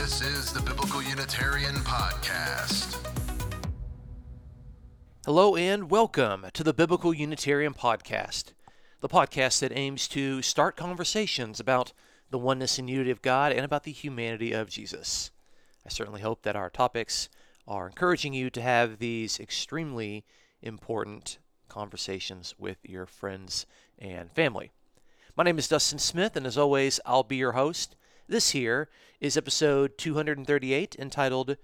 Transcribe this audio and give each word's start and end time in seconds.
This 0.00 0.22
is 0.22 0.50
the 0.50 0.62
Biblical 0.62 1.02
Unitarian 1.02 1.74
Podcast. 1.74 2.96
Hello 5.26 5.56
and 5.56 5.90
welcome 5.90 6.46
to 6.54 6.64
the 6.64 6.72
Biblical 6.72 7.12
Unitarian 7.12 7.74
Podcast, 7.74 8.54
the 9.00 9.10
podcast 9.10 9.60
that 9.60 9.76
aims 9.76 10.08
to 10.08 10.40
start 10.40 10.74
conversations 10.74 11.60
about 11.60 11.92
the 12.30 12.38
oneness 12.38 12.78
and 12.78 12.88
unity 12.88 13.10
of 13.10 13.20
God 13.20 13.52
and 13.52 13.62
about 13.62 13.82
the 13.82 13.92
humanity 13.92 14.52
of 14.52 14.70
Jesus. 14.70 15.32
I 15.84 15.90
certainly 15.90 16.22
hope 16.22 16.44
that 16.44 16.56
our 16.56 16.70
topics 16.70 17.28
are 17.68 17.86
encouraging 17.86 18.32
you 18.32 18.48
to 18.48 18.62
have 18.62 19.00
these 19.00 19.38
extremely 19.38 20.24
important 20.62 21.36
conversations 21.68 22.54
with 22.58 22.78
your 22.84 23.04
friends 23.04 23.66
and 23.98 24.32
family. 24.32 24.70
My 25.36 25.44
name 25.44 25.58
is 25.58 25.68
Dustin 25.68 25.98
Smith, 25.98 26.36
and 26.36 26.46
as 26.46 26.56
always, 26.56 27.00
I'll 27.04 27.22
be 27.22 27.36
your 27.36 27.52
host. 27.52 27.96
This 28.30 28.50
here 28.50 28.88
is 29.18 29.36
episode 29.36 29.98
238 29.98 30.94
entitled, 31.00 31.56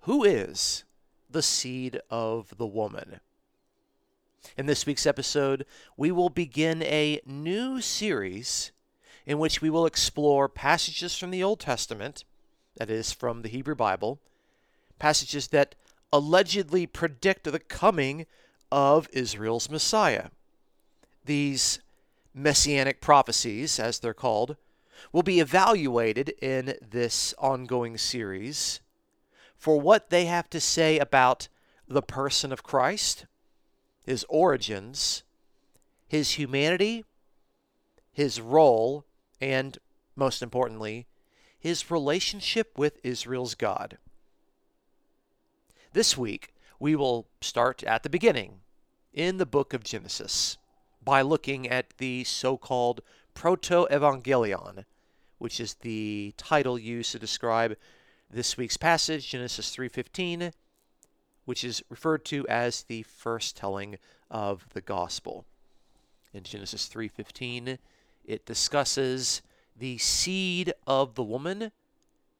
Who 0.00 0.22
is 0.22 0.84
the 1.30 1.40
Seed 1.40 1.98
of 2.10 2.58
the 2.58 2.66
Woman? 2.66 3.20
In 4.58 4.66
this 4.66 4.84
week's 4.84 5.06
episode, 5.06 5.64
we 5.96 6.10
will 6.10 6.28
begin 6.28 6.82
a 6.82 7.22
new 7.24 7.80
series 7.80 8.70
in 9.24 9.38
which 9.38 9.62
we 9.62 9.70
will 9.70 9.86
explore 9.86 10.46
passages 10.46 11.16
from 11.16 11.30
the 11.30 11.42
Old 11.42 11.58
Testament, 11.58 12.24
that 12.76 12.90
is, 12.90 13.12
from 13.12 13.40
the 13.40 13.48
Hebrew 13.48 13.74
Bible, 13.74 14.20
passages 14.98 15.48
that 15.48 15.74
allegedly 16.12 16.86
predict 16.86 17.44
the 17.44 17.58
coming 17.58 18.26
of 18.70 19.08
Israel's 19.14 19.70
Messiah. 19.70 20.28
These 21.24 21.80
messianic 22.34 23.00
prophecies, 23.00 23.80
as 23.80 23.98
they're 24.00 24.12
called, 24.12 24.58
will 25.12 25.22
be 25.22 25.40
evaluated 25.40 26.30
in 26.40 26.74
this 26.80 27.34
ongoing 27.38 27.98
series 27.98 28.80
for 29.56 29.80
what 29.80 30.10
they 30.10 30.24
have 30.26 30.48
to 30.50 30.60
say 30.60 30.98
about 30.98 31.48
the 31.86 32.02
person 32.02 32.52
of 32.52 32.62
Christ, 32.62 33.26
his 34.04 34.24
origins, 34.28 35.22
his 36.06 36.32
humanity, 36.32 37.04
his 38.12 38.40
role, 38.40 39.04
and 39.40 39.78
most 40.16 40.42
importantly, 40.42 41.06
his 41.58 41.90
relationship 41.90 42.78
with 42.78 42.98
Israel's 43.02 43.54
God. 43.54 43.98
This 45.92 46.16
week, 46.16 46.54
we 46.78 46.96
will 46.96 47.26
start 47.40 47.82
at 47.84 48.02
the 48.02 48.08
beginning 48.08 48.60
in 49.12 49.36
the 49.36 49.46
book 49.46 49.74
of 49.74 49.84
Genesis 49.84 50.56
by 51.04 51.20
looking 51.22 51.68
at 51.68 51.96
the 51.98 52.24
so 52.24 52.56
called 52.56 53.00
Proto 53.34 53.86
Evangelion, 53.90 54.84
which 55.38 55.60
is 55.60 55.74
the 55.74 56.34
title 56.36 56.78
used 56.78 57.12
to 57.12 57.18
describe 57.18 57.76
this 58.30 58.56
week's 58.56 58.76
passage, 58.76 59.28
Genesis 59.28 59.74
3:15, 59.74 60.52
which 61.44 61.64
is 61.64 61.82
referred 61.88 62.24
to 62.26 62.46
as 62.48 62.82
the 62.84 63.02
first 63.02 63.56
telling 63.56 63.98
of 64.30 64.68
the 64.70 64.80
gospel. 64.80 65.44
In 66.32 66.44
Genesis 66.44 66.86
3:15, 66.88 67.78
it 68.24 68.46
discusses 68.46 69.42
the 69.74 69.98
seed 69.98 70.72
of 70.86 71.14
the 71.14 71.24
woman 71.24 71.72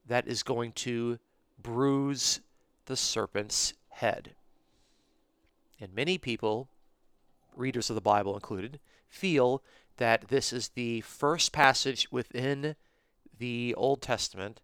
that 0.06 0.28
is 0.28 0.42
going 0.42 0.72
to 0.72 1.18
bruise 1.58 2.40
the 2.86 2.96
serpent's 2.96 3.74
head. 3.88 4.34
And 5.80 5.94
many 5.94 6.18
people, 6.18 6.68
readers 7.56 7.90
of 7.90 7.94
the 7.94 8.00
Bible 8.00 8.34
included, 8.34 8.78
feel 9.08 9.62
that 10.00 10.28
this 10.28 10.50
is 10.50 10.70
the 10.70 11.02
first 11.02 11.52
passage 11.52 12.10
within 12.10 12.74
the 13.38 13.74
Old 13.76 14.00
Testament 14.00 14.62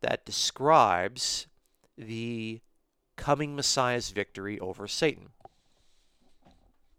that 0.00 0.26
describes 0.26 1.46
the 1.96 2.60
coming 3.14 3.54
Messiah's 3.54 4.10
victory 4.10 4.58
over 4.58 4.88
Satan. 4.88 5.28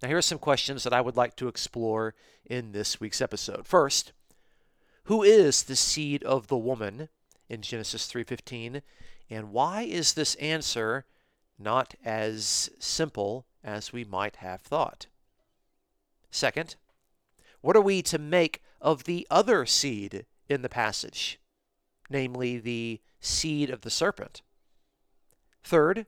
Now, 0.01 0.07
here 0.07 0.17
are 0.17 0.21
some 0.21 0.39
questions 0.39 0.83
that 0.83 0.93
I 0.93 1.01
would 1.01 1.17
like 1.17 1.35
to 1.35 1.49
explore 1.49 2.15
in 2.45 2.71
this 2.71 3.01
week's 3.01 3.19
episode. 3.19 3.67
First, 3.67 4.13
who 5.05 5.21
is 5.21 5.63
the 5.63 5.75
seed 5.75 6.23
of 6.23 6.47
the 6.47 6.57
woman 6.57 7.09
in 7.49 7.61
Genesis 7.61 8.07
3:15, 8.07 8.81
and 9.29 9.51
why 9.51 9.81
is 9.81 10.13
this 10.13 10.35
answer 10.35 11.05
not 11.59 11.95
as 12.05 12.69
simple 12.79 13.45
as 13.61 13.91
we 13.91 14.05
might 14.05 14.37
have 14.37 14.61
thought? 14.61 15.07
Second, 16.31 16.77
what 17.63 17.77
are 17.77 17.81
we 17.81 18.01
to 18.01 18.19
make 18.19 18.61
of 18.81 19.05
the 19.05 19.25
other 19.31 19.65
seed 19.65 20.25
in 20.49 20.61
the 20.61 20.69
passage, 20.69 21.39
namely 22.09 22.59
the 22.59 22.99
seed 23.21 23.69
of 23.69 23.81
the 23.81 23.89
serpent? 23.89 24.41
Third, 25.63 26.05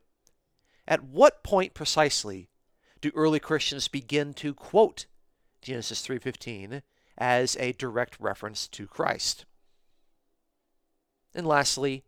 at 0.85 1.05
what 1.05 1.43
point 1.43 1.73
precisely 1.73 2.49
do 2.99 3.09
early 3.15 3.39
Christians 3.39 3.87
begin 3.87 4.33
to 4.33 4.53
quote 4.53 5.05
Genesis 5.61 6.05
3:15 6.05 6.83
as 7.17 7.55
a 7.55 7.71
direct 7.71 8.19
reference 8.19 8.67
to 8.67 8.85
Christ? 8.85 9.45
And 11.33 11.47
lastly, 11.47 12.03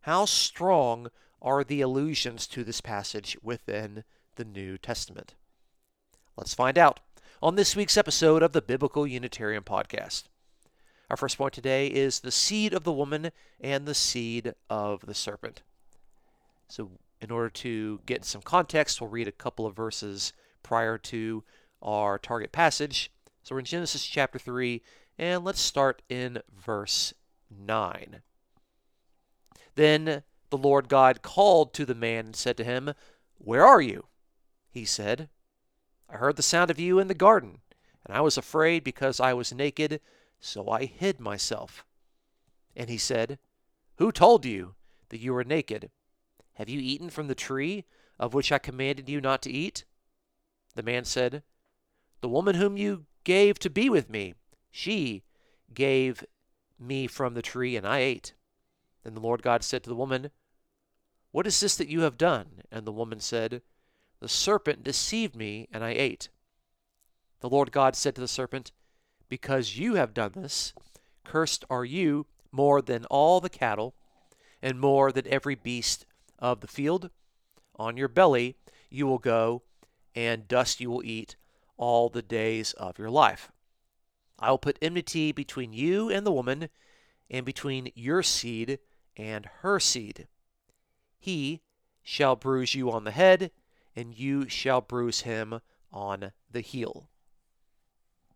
how 0.00 0.24
strong 0.24 1.10
are 1.42 1.62
the 1.62 1.82
allusions 1.82 2.46
to 2.46 2.64
this 2.64 2.80
passage 2.80 3.36
within 3.42 4.04
the 4.36 4.44
New 4.46 4.78
Testament? 4.78 5.34
Let's 6.34 6.54
find 6.54 6.78
out 6.78 7.00
on 7.42 7.54
this 7.54 7.76
week's 7.76 7.98
episode 7.98 8.42
of 8.42 8.52
the 8.52 8.62
Biblical 8.62 9.06
Unitarian 9.06 9.62
Podcast. 9.62 10.24
Our 11.10 11.16
first 11.16 11.36
point 11.36 11.52
today 11.52 11.86
is 11.86 12.20
the 12.20 12.30
seed 12.30 12.72
of 12.72 12.84
the 12.84 12.92
woman 12.92 13.30
and 13.60 13.86
the 13.86 13.94
seed 13.94 14.54
of 14.70 15.04
the 15.04 15.14
serpent. 15.14 15.62
So, 16.68 16.92
in 17.20 17.30
order 17.30 17.50
to 17.50 18.00
get 18.06 18.24
some 18.24 18.42
context, 18.42 19.00
we'll 19.00 19.10
read 19.10 19.28
a 19.28 19.32
couple 19.32 19.66
of 19.66 19.76
verses 19.76 20.32
prior 20.62 20.98
to 20.98 21.44
our 21.82 22.18
target 22.18 22.52
passage. 22.52 23.12
So, 23.42 23.54
we're 23.54 23.60
in 23.60 23.64
Genesis 23.66 24.06
chapter 24.06 24.38
3, 24.38 24.82
and 25.18 25.44
let's 25.44 25.60
start 25.60 26.02
in 26.08 26.40
verse 26.58 27.12
9. 27.50 28.22
Then 29.74 30.22
the 30.48 30.58
Lord 30.58 30.88
God 30.88 31.20
called 31.20 31.74
to 31.74 31.84
the 31.84 31.94
man 31.94 32.26
and 32.26 32.36
said 32.36 32.56
to 32.56 32.64
him, 32.64 32.94
Where 33.38 33.64
are 33.64 33.82
you? 33.82 34.06
He 34.70 34.86
said, 34.86 35.28
I 36.08 36.16
heard 36.16 36.36
the 36.36 36.42
sound 36.42 36.70
of 36.70 36.78
you 36.78 36.98
in 36.98 37.08
the 37.08 37.14
garden, 37.14 37.58
and 38.04 38.16
I 38.16 38.20
was 38.20 38.38
afraid 38.38 38.84
because 38.84 39.20
I 39.20 39.32
was 39.32 39.52
naked 39.52 40.00
so 40.40 40.68
I 40.70 40.84
hid 40.84 41.20
myself. 41.20 41.84
And 42.74 42.88
he 42.88 42.98
said, 42.98 43.38
Who 43.96 44.12
told 44.12 44.44
you 44.44 44.74
that 45.08 45.20
you 45.20 45.32
were 45.32 45.44
naked? 45.44 45.90
Have 46.54 46.68
you 46.68 46.80
eaten 46.80 47.10
from 47.10 47.28
the 47.28 47.34
tree 47.34 47.84
of 48.18 48.34
which 48.34 48.52
I 48.52 48.58
commanded 48.58 49.08
you 49.08 49.20
not 49.20 49.42
to 49.42 49.50
eat? 49.50 49.84
The 50.74 50.82
man 50.82 51.04
said, 51.04 51.42
The 52.20 52.28
woman 52.28 52.56
whom 52.56 52.76
you 52.76 53.06
gave 53.24 53.58
to 53.60 53.70
be 53.70 53.88
with 53.88 54.08
me, 54.08 54.34
she 54.70 55.22
gave 55.74 56.24
me 56.78 57.06
from 57.06 57.34
the 57.34 57.42
tree, 57.42 57.76
and 57.76 57.86
I 57.86 57.98
ate. 57.98 58.34
Then 59.02 59.14
the 59.14 59.20
Lord 59.20 59.42
God 59.42 59.64
said 59.64 59.82
to 59.84 59.90
the 59.90 59.96
woman, 59.96 60.30
What 61.32 61.46
is 61.46 61.58
this 61.60 61.76
that 61.76 61.88
you 61.88 62.02
have 62.02 62.18
done? 62.18 62.62
And 62.70 62.86
the 62.86 62.92
woman 62.92 63.20
said, 63.20 63.62
The 64.20 64.28
serpent 64.28 64.82
deceived 64.82 65.36
me, 65.36 65.68
and 65.72 65.84
I 65.84 65.90
ate. 65.90 66.28
The 67.40 67.50
Lord 67.50 67.70
God 67.70 67.94
said 67.94 68.14
to 68.14 68.20
the 68.20 68.28
serpent, 68.28 68.72
because 69.28 69.76
you 69.76 69.94
have 69.94 70.14
done 70.14 70.32
this, 70.34 70.72
cursed 71.24 71.64
are 71.68 71.84
you 71.84 72.26
more 72.50 72.80
than 72.80 73.04
all 73.06 73.40
the 73.40 73.50
cattle, 73.50 73.94
and 74.62 74.80
more 74.80 75.12
than 75.12 75.26
every 75.28 75.54
beast 75.54 76.06
of 76.38 76.60
the 76.60 76.66
field. 76.66 77.10
On 77.76 77.96
your 77.96 78.08
belly 78.08 78.56
you 78.88 79.06
will 79.06 79.18
go, 79.18 79.62
and 80.14 80.48
dust 80.48 80.80
you 80.80 80.90
will 80.90 81.04
eat 81.04 81.36
all 81.76 82.08
the 82.08 82.22
days 82.22 82.72
of 82.74 82.98
your 82.98 83.10
life. 83.10 83.52
I 84.38 84.50
will 84.50 84.58
put 84.58 84.78
enmity 84.80 85.32
between 85.32 85.72
you 85.72 86.08
and 86.08 86.26
the 86.26 86.32
woman, 86.32 86.68
and 87.28 87.44
between 87.44 87.90
your 87.94 88.22
seed 88.22 88.78
and 89.16 89.46
her 89.60 89.80
seed. 89.80 90.26
He 91.18 91.60
shall 92.02 92.36
bruise 92.36 92.74
you 92.74 92.90
on 92.90 93.04
the 93.04 93.10
head, 93.10 93.50
and 93.96 94.14
you 94.14 94.48
shall 94.48 94.80
bruise 94.80 95.22
him 95.22 95.60
on 95.90 96.32
the 96.50 96.60
heel. 96.60 97.08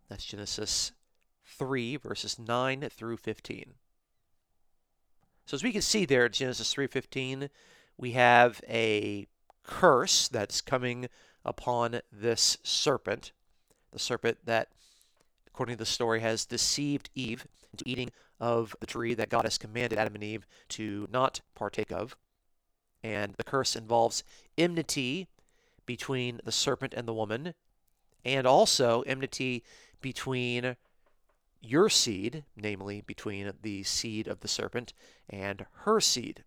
That's 0.09 0.25
Genesis 0.25 0.91
3, 1.45 1.97
verses 1.97 2.39
9 2.39 2.89
through 2.89 3.17
15. 3.17 3.75
So 5.45 5.55
as 5.55 5.63
we 5.63 5.71
can 5.71 5.81
see 5.81 6.05
there 6.05 6.25
at 6.25 6.33
Genesis 6.33 6.73
3:15, 6.73 7.49
we 7.97 8.11
have 8.13 8.61
a 8.67 9.27
curse 9.63 10.27
that's 10.27 10.61
coming 10.61 11.07
upon 11.45 12.01
this 12.11 12.57
serpent, 12.63 13.31
the 13.91 13.99
serpent 13.99 14.45
that 14.45 14.69
according 15.47 15.75
to 15.75 15.79
the 15.79 15.85
story 15.85 16.21
has 16.21 16.45
deceived 16.45 17.09
Eve 17.13 17.47
into 17.71 17.87
eating 17.87 18.11
of 18.39 18.75
the 18.79 18.87
tree 18.87 19.13
that 19.13 19.29
God 19.29 19.43
has 19.43 19.57
commanded 19.57 19.99
Adam 19.99 20.15
and 20.15 20.23
Eve 20.23 20.47
to 20.69 21.07
not 21.11 21.41
partake 21.53 21.91
of. 21.91 22.15
And 23.03 23.33
the 23.35 23.43
curse 23.43 23.75
involves 23.75 24.23
enmity 24.57 25.27
between 25.85 26.39
the 26.43 26.51
serpent 26.51 26.93
and 26.93 27.07
the 27.07 27.13
woman, 27.13 27.53
and 28.23 28.45
also 28.45 29.01
enmity 29.01 29.63
between 30.01 30.75
your 31.61 31.89
seed, 31.89 32.43
namely 32.55 33.01
between 33.01 33.51
the 33.61 33.83
seed 33.83 34.27
of 34.27 34.39
the 34.39 34.47
serpent 34.47 34.93
and 35.29 35.65
her 35.83 35.99
seed. 35.99 36.43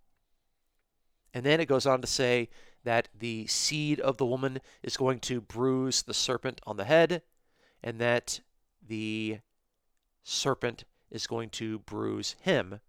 And 1.32 1.44
then 1.44 1.60
it 1.60 1.68
goes 1.68 1.86
on 1.86 2.00
to 2.00 2.06
say 2.06 2.48
that 2.84 3.08
the 3.18 3.46
seed 3.46 3.98
of 4.00 4.18
the 4.18 4.26
woman 4.26 4.60
is 4.82 4.96
going 4.96 5.20
to 5.20 5.40
bruise 5.40 6.02
the 6.02 6.14
serpent 6.14 6.60
on 6.66 6.76
the 6.76 6.84
head, 6.84 7.22
and 7.82 8.00
that 8.00 8.40
the 8.86 9.38
serpent 10.22 10.84
is 11.10 11.26
going 11.26 11.50
to 11.50 11.78
bruise 11.80 12.36
him, 12.40 12.80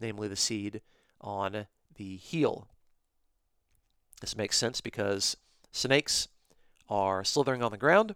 namely 0.00 0.28
the 0.28 0.36
seed, 0.36 0.82
on 1.20 1.66
the 1.96 2.16
heel. 2.16 2.68
This 4.20 4.36
makes 4.36 4.56
sense 4.56 4.80
because 4.80 5.36
snakes 5.78 6.28
are 6.88 7.24
slithering 7.24 7.62
on 7.62 7.70
the 7.70 7.78
ground, 7.78 8.14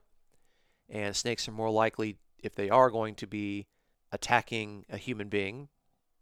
and 0.88 1.14
snakes 1.14 1.46
are 1.48 1.52
more 1.52 1.70
likely, 1.70 2.16
if 2.42 2.54
they 2.54 2.68
are 2.68 2.90
going 2.90 3.14
to 3.14 3.26
be 3.26 3.66
attacking 4.10 4.84
a 4.90 4.96
human 4.96 5.28
being 5.28 5.68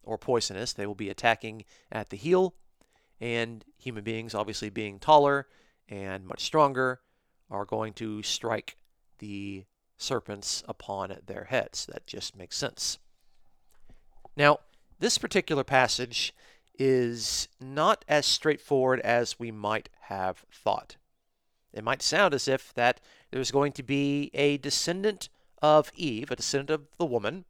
or 0.03 0.19
poisonous, 0.19 0.73
they 0.73 0.87
will 0.87 0.95
be 0.95 1.09
attacking 1.09 1.65
at 1.91 2.11
the 2.11 2.17
heel 2.17 2.55
and 3.21 3.65
human 3.79 4.05
beings, 4.05 4.35
obviously 4.35 4.71
being 4.71 4.99
taller 4.99 5.47
and 5.89 6.27
much 6.27 6.43
stronger, 6.45 7.01
are 7.51 7.65
going 7.65 7.93
to 7.95 8.23
strike 8.23 8.77
the 9.19 9.65
serpents 9.97 10.63
upon 10.69 11.17
their 11.27 11.45
heads. 11.45 11.87
That 11.87 12.07
just 12.07 12.37
makes 12.37 12.57
sense. 12.57 12.99
Now, 14.37 14.61
this 14.99 15.19
particular 15.19 15.65
passage 15.65 16.35
is 16.79 17.49
not 17.61 18.05
as 18.09 18.25
straightforward 18.25 19.01
as 19.01 19.39
we 19.39 19.51
might 19.51 19.89
have 20.03 20.45
thought. 20.53 20.97
It 21.73 21.85
might 21.85 22.03
sound 22.03 22.35
as 22.35 22.49
if 22.49 22.75
that 22.75 23.01
there's 23.31 23.51
going 23.51 23.73
to 23.73 23.83
be 23.83 24.31
a 24.35 24.59
descendant 24.59 25.29
of 25.63 25.91
Eve, 25.95 26.31
a 26.31 26.37
descendant 26.37 26.71
of 26.71 26.87
the 26.99 27.07
woman, 27.07 27.45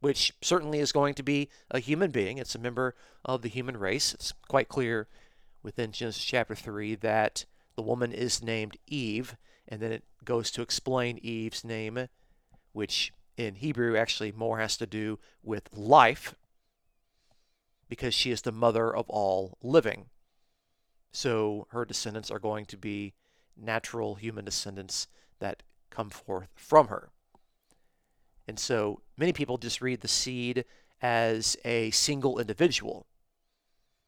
which 0.00 0.32
certainly 0.40 0.78
is 0.78 0.92
going 0.92 1.14
to 1.14 1.22
be 1.22 1.48
a 1.70 1.78
human 1.78 2.10
being. 2.10 2.38
It's 2.38 2.54
a 2.54 2.60
member 2.60 2.94
of 3.24 3.42
the 3.42 3.48
human 3.48 3.76
race. 3.76 4.14
It's 4.14 4.32
quite 4.48 4.68
clear 4.68 5.08
within 5.62 5.92
Genesis 5.92 6.24
chapter 6.24 6.54
3 6.54 6.96
that 6.96 7.44
the 7.76 7.82
woman 7.82 8.12
is 8.12 8.42
named 8.42 8.76
Eve, 8.86 9.36
and 9.68 9.80
then 9.80 9.92
it 9.92 10.04
goes 10.24 10.50
to 10.52 10.62
explain 10.62 11.18
Eve's 11.18 11.64
name, 11.64 12.08
which 12.72 13.12
in 13.36 13.56
Hebrew 13.56 13.96
actually 13.96 14.32
more 14.32 14.58
has 14.58 14.76
to 14.78 14.86
do 14.86 15.18
with 15.42 15.68
life, 15.72 16.34
because 17.88 18.14
she 18.14 18.30
is 18.30 18.42
the 18.42 18.52
mother 18.52 18.94
of 18.94 19.08
all 19.08 19.58
living. 19.62 20.06
So 21.12 21.66
her 21.70 21.84
descendants 21.84 22.30
are 22.30 22.38
going 22.38 22.66
to 22.66 22.76
be 22.76 23.14
natural 23.56 24.16
human 24.16 24.44
descendants 24.44 25.06
that 25.38 25.62
come 25.90 26.10
forth 26.10 26.48
from 26.54 26.88
her. 26.88 27.10
And 28.46 28.58
so 28.58 29.02
many 29.16 29.32
people 29.32 29.58
just 29.58 29.80
read 29.80 30.00
the 30.00 30.08
seed 30.08 30.64
as 31.02 31.56
a 31.64 31.90
single 31.90 32.38
individual, 32.38 33.06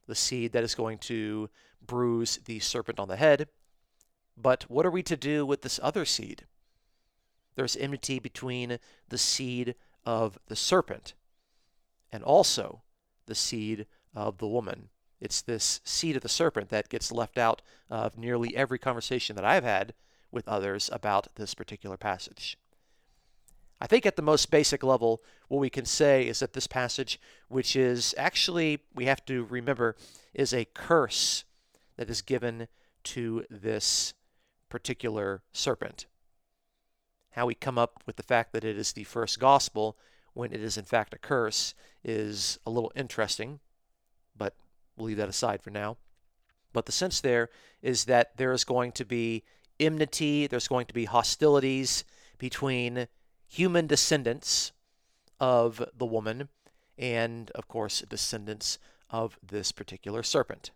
the 0.06 0.14
seed 0.14 0.52
that 0.52 0.64
is 0.64 0.74
going 0.74 0.98
to 0.98 1.50
bruise 1.84 2.38
the 2.44 2.58
serpent 2.60 2.98
on 2.98 3.08
the 3.08 3.16
head. 3.16 3.48
But 4.36 4.64
what 4.68 4.86
are 4.86 4.90
we 4.90 5.02
to 5.04 5.16
do 5.16 5.44
with 5.44 5.62
this 5.62 5.80
other 5.82 6.04
seed? 6.04 6.44
There's 7.56 7.76
enmity 7.76 8.20
between 8.20 8.78
the 9.08 9.18
seed 9.18 9.74
of 10.06 10.38
the 10.46 10.56
serpent 10.56 11.14
and 12.12 12.22
also 12.22 12.82
the 13.26 13.34
seed 13.34 13.86
of 14.14 14.38
the 14.38 14.46
woman. 14.46 14.88
It's 15.20 15.42
this 15.42 15.80
seed 15.84 16.16
of 16.16 16.22
the 16.22 16.28
serpent 16.28 16.68
that 16.70 16.88
gets 16.88 17.10
left 17.10 17.38
out 17.38 17.62
of 17.90 18.16
nearly 18.16 18.56
every 18.56 18.78
conversation 18.78 19.36
that 19.36 19.44
I've 19.44 19.64
had 19.64 19.94
with 20.30 20.48
others 20.48 20.88
about 20.92 21.34
this 21.34 21.54
particular 21.54 21.96
passage. 21.96 22.56
I 23.80 23.86
think 23.86 24.06
at 24.06 24.16
the 24.16 24.22
most 24.22 24.50
basic 24.50 24.82
level, 24.82 25.22
what 25.48 25.58
we 25.58 25.70
can 25.70 25.84
say 25.84 26.26
is 26.26 26.40
that 26.40 26.52
this 26.52 26.66
passage, 26.66 27.20
which 27.48 27.76
is 27.76 28.14
actually, 28.18 28.80
we 28.94 29.04
have 29.04 29.24
to 29.26 29.44
remember, 29.44 29.96
is 30.34 30.52
a 30.52 30.64
curse 30.66 31.44
that 31.96 32.10
is 32.10 32.20
given 32.22 32.68
to 33.04 33.44
this 33.48 34.14
particular 34.68 35.42
serpent. 35.52 36.06
How 37.30 37.46
we 37.46 37.54
come 37.54 37.78
up 37.78 38.02
with 38.04 38.16
the 38.16 38.22
fact 38.22 38.52
that 38.52 38.64
it 38.64 38.76
is 38.76 38.92
the 38.92 39.04
first 39.04 39.38
gospel 39.38 39.96
when 40.34 40.52
it 40.52 40.62
is 40.62 40.76
in 40.76 40.84
fact 40.84 41.14
a 41.14 41.18
curse 41.18 41.74
is 42.04 42.58
a 42.66 42.70
little 42.70 42.92
interesting, 42.94 43.60
we'll 44.98 45.08
leave 45.08 45.16
that 45.16 45.28
aside 45.28 45.62
for 45.62 45.70
now. 45.70 45.96
But 46.72 46.86
the 46.86 46.92
sense 46.92 47.20
there 47.20 47.48
is 47.82 48.04
that 48.04 48.36
there 48.36 48.52
is 48.52 48.64
going 48.64 48.92
to 48.92 49.04
be 49.04 49.44
enmity, 49.80 50.46
there's 50.46 50.68
going 50.68 50.86
to 50.86 50.94
be 50.94 51.06
hostilities 51.06 52.04
between 52.38 53.08
human 53.46 53.86
descendants 53.86 54.72
of 55.40 55.82
the 55.96 56.06
woman 56.06 56.48
and, 56.98 57.50
of 57.54 57.68
course, 57.68 58.02
descendants 58.08 58.78
of 59.10 59.38
this 59.42 59.72
particular 59.72 60.22
serpent. 60.22 60.70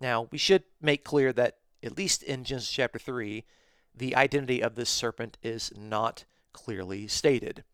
Now, 0.00 0.28
we 0.30 0.38
should 0.38 0.64
make 0.80 1.04
clear 1.04 1.32
that, 1.32 1.58
at 1.82 1.96
least 1.96 2.22
in 2.22 2.44
Genesis 2.44 2.70
chapter 2.72 2.98
3, 2.98 3.44
the 3.94 4.16
identity 4.16 4.62
of 4.62 4.74
this 4.74 4.90
serpent 4.90 5.38
is 5.42 5.72
not 5.76 6.24
clearly 6.52 7.06
stated. 7.08 7.64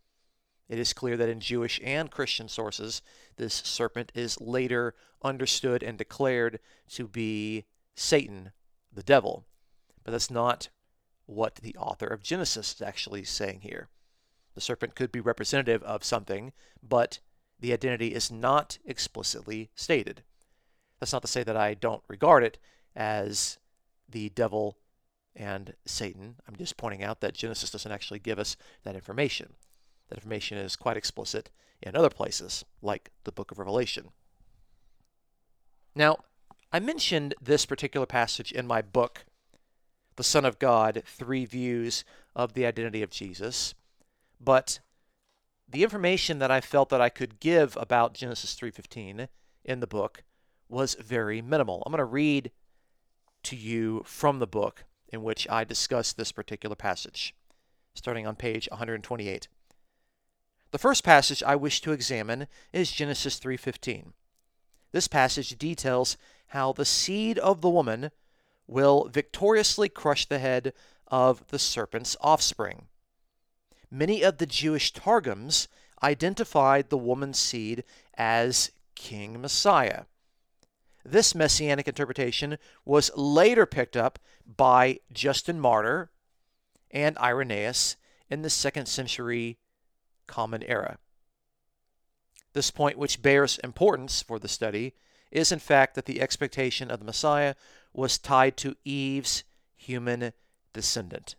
It 0.68 0.78
is 0.78 0.92
clear 0.92 1.16
that 1.16 1.28
in 1.28 1.40
Jewish 1.40 1.80
and 1.82 2.10
Christian 2.10 2.48
sources, 2.48 3.00
this 3.36 3.54
serpent 3.54 4.12
is 4.14 4.40
later 4.40 4.94
understood 5.22 5.82
and 5.82 5.96
declared 5.96 6.60
to 6.90 7.08
be 7.08 7.64
Satan, 7.94 8.52
the 8.92 9.02
devil. 9.02 9.46
But 10.04 10.12
that's 10.12 10.30
not 10.30 10.68
what 11.26 11.56
the 11.56 11.76
author 11.76 12.06
of 12.06 12.22
Genesis 12.22 12.74
is 12.74 12.82
actually 12.82 13.24
saying 13.24 13.60
here. 13.60 13.88
The 14.54 14.60
serpent 14.60 14.94
could 14.94 15.12
be 15.12 15.20
representative 15.20 15.82
of 15.82 16.04
something, 16.04 16.52
but 16.82 17.20
the 17.60 17.72
identity 17.72 18.14
is 18.14 18.30
not 18.30 18.78
explicitly 18.84 19.70
stated. 19.74 20.22
That's 20.98 21.12
not 21.12 21.22
to 21.22 21.28
say 21.28 21.42
that 21.44 21.56
I 21.56 21.74
don't 21.74 22.02
regard 22.08 22.44
it 22.44 22.58
as 22.94 23.58
the 24.08 24.30
devil 24.30 24.78
and 25.34 25.74
Satan. 25.86 26.36
I'm 26.46 26.56
just 26.56 26.76
pointing 26.76 27.02
out 27.02 27.20
that 27.20 27.34
Genesis 27.34 27.70
doesn't 27.70 27.92
actually 27.92 28.18
give 28.18 28.38
us 28.38 28.56
that 28.84 28.94
information. 28.94 29.54
That 30.08 30.16
information 30.16 30.58
is 30.58 30.76
quite 30.76 30.96
explicit 30.96 31.50
in 31.82 31.96
other 31.96 32.10
places, 32.10 32.64
like 32.82 33.10
the 33.24 33.32
book 33.32 33.50
of 33.50 33.58
Revelation. 33.58 34.10
Now, 35.94 36.18
I 36.72 36.80
mentioned 36.80 37.34
this 37.40 37.66
particular 37.66 38.06
passage 38.06 38.52
in 38.52 38.66
my 38.66 38.82
book, 38.82 39.24
the 40.16 40.24
Son 40.24 40.44
of 40.44 40.58
God, 40.58 41.02
three 41.06 41.44
views 41.44 42.04
of 42.34 42.52
the 42.52 42.66
identity 42.66 43.02
of 43.02 43.10
Jesus. 43.10 43.74
But 44.40 44.80
the 45.68 45.82
information 45.82 46.38
that 46.38 46.50
I 46.50 46.60
felt 46.60 46.88
that 46.90 47.00
I 47.00 47.08
could 47.08 47.40
give 47.40 47.76
about 47.76 48.14
Genesis 48.14 48.54
3:15 48.54 49.28
in 49.64 49.80
the 49.80 49.86
book 49.86 50.22
was 50.68 50.94
very 50.94 51.42
minimal. 51.42 51.82
I'm 51.84 51.92
going 51.92 51.98
to 51.98 52.04
read 52.04 52.52
to 53.44 53.56
you 53.56 54.02
from 54.04 54.38
the 54.38 54.46
book 54.46 54.84
in 55.08 55.22
which 55.22 55.48
I 55.48 55.64
discuss 55.64 56.12
this 56.12 56.32
particular 56.32 56.76
passage, 56.76 57.34
starting 57.94 58.26
on 58.26 58.36
page 58.36 58.68
128. 58.70 59.48
The 60.70 60.78
first 60.78 61.02
passage 61.02 61.42
I 61.42 61.56
wish 61.56 61.80
to 61.80 61.92
examine 61.92 62.46
is 62.74 62.92
Genesis 62.92 63.38
3:15. 63.38 64.12
This 64.92 65.08
passage 65.08 65.56
details 65.56 66.18
how 66.48 66.72
the 66.72 66.84
seed 66.84 67.38
of 67.38 67.62
the 67.62 67.70
woman 67.70 68.10
will 68.66 69.08
victoriously 69.08 69.88
crush 69.88 70.26
the 70.26 70.38
head 70.38 70.74
of 71.06 71.46
the 71.48 71.58
serpent's 71.58 72.16
offspring. 72.20 72.88
Many 73.90 74.22
of 74.22 74.36
the 74.36 74.46
Jewish 74.46 74.92
Targums 74.92 75.68
identified 76.02 76.90
the 76.90 76.98
woman's 76.98 77.38
seed 77.38 77.82
as 78.14 78.70
King 78.94 79.40
Messiah. 79.40 80.04
This 81.02 81.34
messianic 81.34 81.88
interpretation 81.88 82.58
was 82.84 83.10
later 83.16 83.64
picked 83.64 83.96
up 83.96 84.18
by 84.44 85.00
Justin 85.10 85.58
Martyr 85.58 86.10
and 86.90 87.16
Irenaeus 87.16 87.96
in 88.28 88.42
the 88.42 88.50
second 88.50 88.86
century 88.86 89.56
Common 90.28 90.62
Era. 90.62 90.98
This 92.52 92.70
point, 92.70 92.96
which 92.96 93.20
bears 93.20 93.58
importance 93.64 94.22
for 94.22 94.38
the 94.38 94.46
study, 94.46 94.94
is 95.32 95.50
in 95.50 95.58
fact 95.58 95.96
that 95.96 96.06
the 96.06 96.20
expectation 96.20 96.90
of 96.90 97.00
the 97.00 97.04
Messiah 97.04 97.54
was 97.92 98.18
tied 98.18 98.56
to 98.58 98.76
Eve's 98.84 99.42
human 99.76 100.32
descendant. 100.72 101.34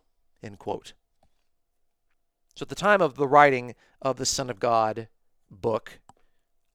So 2.56 2.64
at 2.64 2.70
the 2.70 2.76
time 2.76 3.02
of 3.02 3.16
the 3.16 3.28
writing 3.28 3.76
of 4.02 4.18
the 4.18 4.26
Son 4.26 4.50
of 4.50 4.60
God 4.60 5.08
book, 5.50 6.00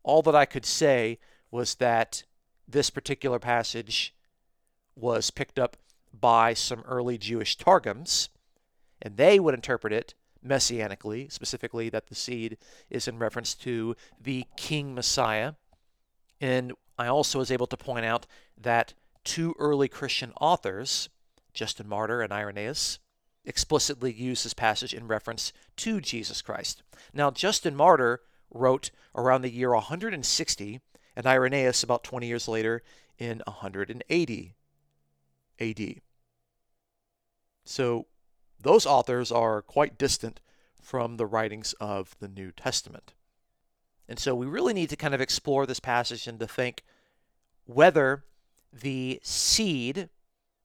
all 0.03 0.23
that 0.23 0.35
I 0.35 0.47
could 0.47 0.65
say 0.65 1.19
was 1.51 1.77
that 1.77 2.25
this 2.67 2.91
particular 2.91 3.39
passage 3.39 4.15
was 4.97 5.31
picked 5.31 5.59
up 5.59 5.77
by 6.13 6.55
some 6.55 6.83
early 6.87 7.19
Jewish 7.19 7.57
targums, 7.57 8.29
and 9.03 9.17
they 9.17 9.39
would 9.39 9.55
interpret 9.55 9.93
it 9.93 10.15
messianically, 10.47 11.31
specifically 11.33 11.89
that 11.89 12.09
the 12.09 12.15
seed 12.15 12.59
is 12.91 13.09
in 13.09 13.19
reference 13.19 13.55
to 13.55 13.97
the 14.21 14.45
King 14.57 14.95
Messiah. 14.95 15.55
And 16.41 16.73
I 16.99 17.07
also 17.07 17.39
was 17.39 17.51
able 17.51 17.67
to 17.69 17.77
point 17.77 18.05
out 18.05 18.27
that 18.61 18.95
two 19.25 19.55
early 19.59 19.89
Christian 19.89 20.33
authors, 20.41 21.09
Justin 21.53 21.89
Martyr 21.89 22.21
and 22.21 22.33
Irenaeus, 22.33 22.99
explicitly 23.45 24.13
use 24.13 24.43
this 24.43 24.55
passage 24.55 24.95
in 24.95 25.07
reference 25.07 25.53
to 25.77 26.01
Jesus 26.01 26.43
Christ. 26.43 26.83
Now, 27.13 27.31
Justin 27.31 27.75
Martyr 27.75 28.21
wrote 28.51 28.91
around 29.15 29.43
the 29.43 29.51
year 29.51 29.73
160, 29.73 30.81
and 31.17 31.27
Irenaeus 31.27 31.83
about 31.83 32.05
20 32.05 32.27
years 32.27 32.49
later 32.49 32.83
in 33.19 33.43
180 33.47 34.55
AD. 35.61 36.01
So, 37.65 38.07
those 38.65 38.87
authors 38.87 39.31
are 39.31 39.63
quite 39.63 39.97
distant 39.97 40.41
from 40.81 41.17
the 41.17 41.27
writings 41.27 41.75
of 41.81 42.17
the 42.19 42.29
New 42.29 42.51
Testament. 42.51 43.15
And 44.09 44.19
so 44.19 44.35
we 44.35 44.47
really 44.47 44.75
need 44.75 44.91
to 44.91 44.97
kind 44.97 45.15
of 45.15 45.21
explore 45.21 45.67
this 45.67 45.81
passage 45.81 46.27
and 46.27 46.39
to 46.41 46.47
think 46.47 46.83
whether 47.65 48.25
the 48.73 49.21
seed 49.23 50.09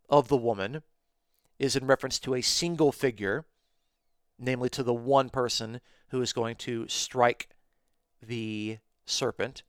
of 0.09 0.27
the 0.27 0.37
woman 0.37 0.81
is 1.57 1.75
in 1.75 1.85
reference 1.85 2.19
to 2.19 2.35
a 2.35 2.41
single 2.41 2.91
figure, 2.91 3.45
namely 4.37 4.69
to 4.69 4.83
the 4.83 4.93
one 4.93 5.29
person 5.29 5.79
who 6.09 6.21
is 6.21 6.33
going 6.33 6.55
to 6.55 6.87
strike 6.87 7.49
the 8.21 8.79
serpent. 9.05 9.63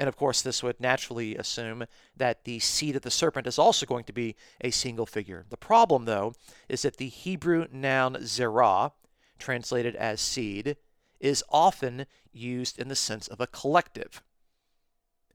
And 0.00 0.08
of 0.08 0.16
course, 0.16 0.40
this 0.40 0.62
would 0.62 0.80
naturally 0.80 1.36
assume 1.36 1.84
that 2.16 2.44
the 2.44 2.58
seed 2.58 2.96
of 2.96 3.02
the 3.02 3.10
serpent 3.10 3.46
is 3.46 3.58
also 3.58 3.84
going 3.84 4.04
to 4.04 4.14
be 4.14 4.34
a 4.62 4.70
single 4.70 5.04
figure. 5.04 5.44
The 5.50 5.58
problem, 5.58 6.06
though, 6.06 6.32
is 6.70 6.80
that 6.82 6.96
the 6.96 7.08
Hebrew 7.08 7.66
noun 7.70 8.16
zerah, 8.24 8.92
translated 9.38 9.94
as 9.94 10.22
seed, 10.22 10.78
is 11.20 11.44
often 11.50 12.06
used 12.32 12.78
in 12.78 12.88
the 12.88 12.96
sense 12.96 13.28
of 13.28 13.42
a 13.42 13.46
collective, 13.46 14.22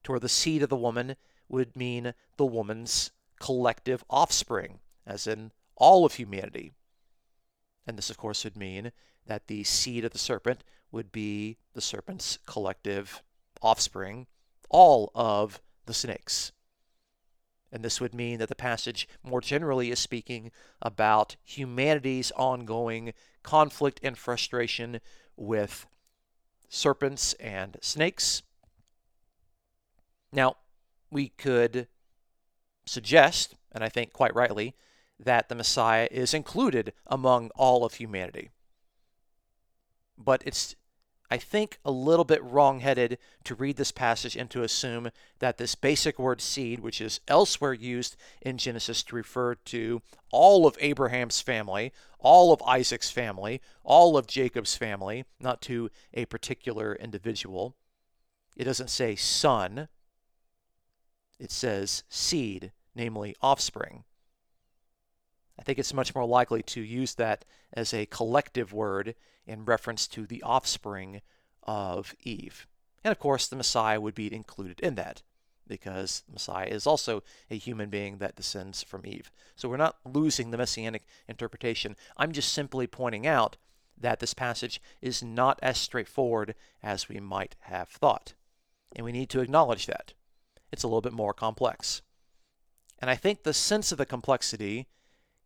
to 0.02 0.10
where 0.10 0.20
the 0.20 0.28
seed 0.28 0.64
of 0.64 0.68
the 0.68 0.74
woman 0.74 1.14
would 1.48 1.76
mean 1.76 2.12
the 2.36 2.44
woman's 2.44 3.12
collective 3.38 4.02
offspring, 4.10 4.80
as 5.06 5.28
in 5.28 5.52
all 5.76 6.04
of 6.04 6.14
humanity. 6.14 6.72
And 7.86 7.96
this, 7.96 8.10
of 8.10 8.16
course, 8.16 8.42
would 8.42 8.56
mean 8.56 8.90
that 9.26 9.46
the 9.46 9.62
seed 9.62 10.04
of 10.04 10.10
the 10.10 10.18
serpent 10.18 10.64
would 10.90 11.12
be 11.12 11.56
the 11.74 11.80
serpent's 11.80 12.40
collective 12.46 13.22
offspring, 13.62 14.26
all 14.68 15.10
of 15.14 15.60
the 15.86 15.94
snakes. 15.94 16.52
And 17.72 17.84
this 17.84 18.00
would 18.00 18.14
mean 18.14 18.38
that 18.38 18.48
the 18.48 18.54
passage 18.54 19.08
more 19.22 19.40
generally 19.40 19.90
is 19.90 19.98
speaking 19.98 20.50
about 20.80 21.36
humanity's 21.44 22.30
ongoing 22.32 23.12
conflict 23.42 24.00
and 24.02 24.16
frustration 24.16 25.00
with 25.36 25.86
serpents 26.68 27.34
and 27.34 27.76
snakes. 27.80 28.42
Now, 30.32 30.56
we 31.10 31.28
could 31.28 31.88
suggest, 32.86 33.54
and 33.72 33.84
I 33.84 33.88
think 33.88 34.12
quite 34.12 34.34
rightly, 34.34 34.74
that 35.18 35.48
the 35.48 35.54
Messiah 35.54 36.08
is 36.10 36.34
included 36.34 36.92
among 37.06 37.50
all 37.56 37.84
of 37.84 37.94
humanity. 37.94 38.50
But 40.18 40.42
it's, 40.46 40.76
I 41.30 41.38
think, 41.38 41.78
a 41.84 41.90
little 41.90 42.24
bit 42.24 42.42
wrong 42.42 42.80
headed 42.80 43.18
to 43.44 43.54
read 43.54 43.76
this 43.76 43.90
passage 43.90 44.36
and 44.36 44.48
to 44.50 44.62
assume 44.62 45.10
that 45.40 45.58
this 45.58 45.74
basic 45.74 46.18
word 46.18 46.40
seed, 46.40 46.80
which 46.80 47.00
is 47.00 47.20
elsewhere 47.26 47.72
used 47.72 48.16
in 48.40 48.58
Genesis 48.58 49.02
to 49.04 49.16
refer 49.16 49.56
to 49.56 50.02
all 50.30 50.66
of 50.66 50.76
Abraham's 50.80 51.40
family, 51.40 51.92
all 52.20 52.52
of 52.52 52.62
Isaac's 52.62 53.10
family, 53.10 53.60
all 53.82 54.16
of 54.16 54.26
Jacob's 54.26 54.76
family, 54.76 55.24
not 55.40 55.60
to 55.62 55.90
a 56.14 56.26
particular 56.26 56.94
individual. 56.94 57.74
It 58.56 58.64
doesn't 58.64 58.90
say 58.90 59.16
son, 59.16 59.88
it 61.38 61.50
says 61.50 62.04
seed, 62.08 62.72
namely 62.94 63.36
offspring. 63.42 64.04
I 65.58 65.62
think 65.62 65.78
it's 65.78 65.94
much 65.94 66.14
more 66.14 66.26
likely 66.26 66.62
to 66.62 66.80
use 66.80 67.14
that 67.14 67.44
as 67.72 67.94
a 67.94 68.06
collective 68.06 68.72
word 68.72 69.14
in 69.46 69.64
reference 69.64 70.06
to 70.08 70.26
the 70.26 70.42
offspring 70.42 71.22
of 71.62 72.14
Eve. 72.22 72.66
And 73.04 73.12
of 73.12 73.18
course, 73.18 73.46
the 73.46 73.56
Messiah 73.56 74.00
would 74.00 74.14
be 74.14 74.32
included 74.32 74.80
in 74.80 74.96
that 74.96 75.22
because 75.66 76.22
the 76.26 76.32
Messiah 76.32 76.66
is 76.66 76.86
also 76.86 77.22
a 77.50 77.56
human 77.56 77.90
being 77.90 78.18
that 78.18 78.36
descends 78.36 78.82
from 78.82 79.04
Eve. 79.04 79.30
So 79.56 79.68
we're 79.68 79.76
not 79.76 79.96
losing 80.04 80.50
the 80.50 80.58
messianic 80.58 81.04
interpretation. 81.28 81.96
I'm 82.16 82.32
just 82.32 82.52
simply 82.52 82.86
pointing 82.86 83.26
out 83.26 83.56
that 83.98 84.20
this 84.20 84.34
passage 84.34 84.80
is 85.00 85.22
not 85.22 85.58
as 85.62 85.78
straightforward 85.78 86.54
as 86.82 87.08
we 87.08 87.18
might 87.18 87.56
have 87.60 87.88
thought. 87.88 88.34
And 88.94 89.04
we 89.04 89.12
need 89.12 89.30
to 89.30 89.40
acknowledge 89.40 89.86
that. 89.86 90.12
It's 90.70 90.82
a 90.82 90.86
little 90.86 91.00
bit 91.00 91.12
more 91.12 91.32
complex. 91.32 92.02
And 92.98 93.10
I 93.10 93.16
think 93.16 93.42
the 93.42 93.54
sense 93.54 93.92
of 93.92 93.98
the 93.98 94.06
complexity 94.06 94.86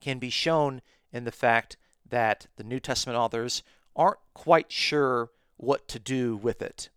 can 0.01 0.19
be 0.19 0.31
shown 0.31 0.83
in 1.13 1.25
the 1.25 1.33
fact 1.33 1.77
that 2.09 2.47
the 2.57 2.65
New 2.65 2.81
Testament 2.81 3.19
authors 3.19 3.63
aren't 3.95 4.19
quite 4.35 4.73
sure 4.73 5.31
what 5.57 5.89
to 5.89 5.99
do 5.99 6.37
with 6.37 6.63
it. 6.63 6.89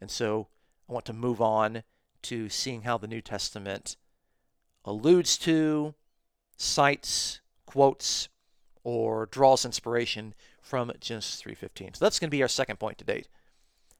And 0.00 0.10
so 0.10 0.48
I 0.88 0.92
want 0.92 1.06
to 1.06 1.12
move 1.12 1.40
on 1.40 1.82
to 2.22 2.48
seeing 2.48 2.82
how 2.82 2.98
the 2.98 3.06
New 3.06 3.20
Testament 3.20 3.96
alludes 4.84 5.36
to, 5.38 5.94
cites, 6.56 7.40
quotes, 7.66 8.28
or 8.84 9.26
draws 9.26 9.64
inspiration 9.64 10.34
from 10.60 10.92
Genesis 11.00 11.42
3:15. 11.42 11.96
So 11.96 12.04
that's 12.04 12.18
going 12.18 12.28
to 12.28 12.36
be 12.36 12.42
our 12.42 12.48
second 12.48 12.78
point 12.78 12.98
to 12.98 13.04
date. 13.04 13.28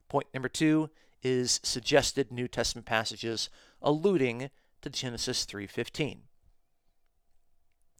Point 0.07 0.27
number 0.33 0.49
2 0.49 0.89
is 1.21 1.59
suggested 1.63 2.31
New 2.31 2.47
Testament 2.47 2.85
passages 2.85 3.49
alluding 3.81 4.49
to 4.81 4.89
Genesis 4.89 5.45
3:15. 5.45 6.28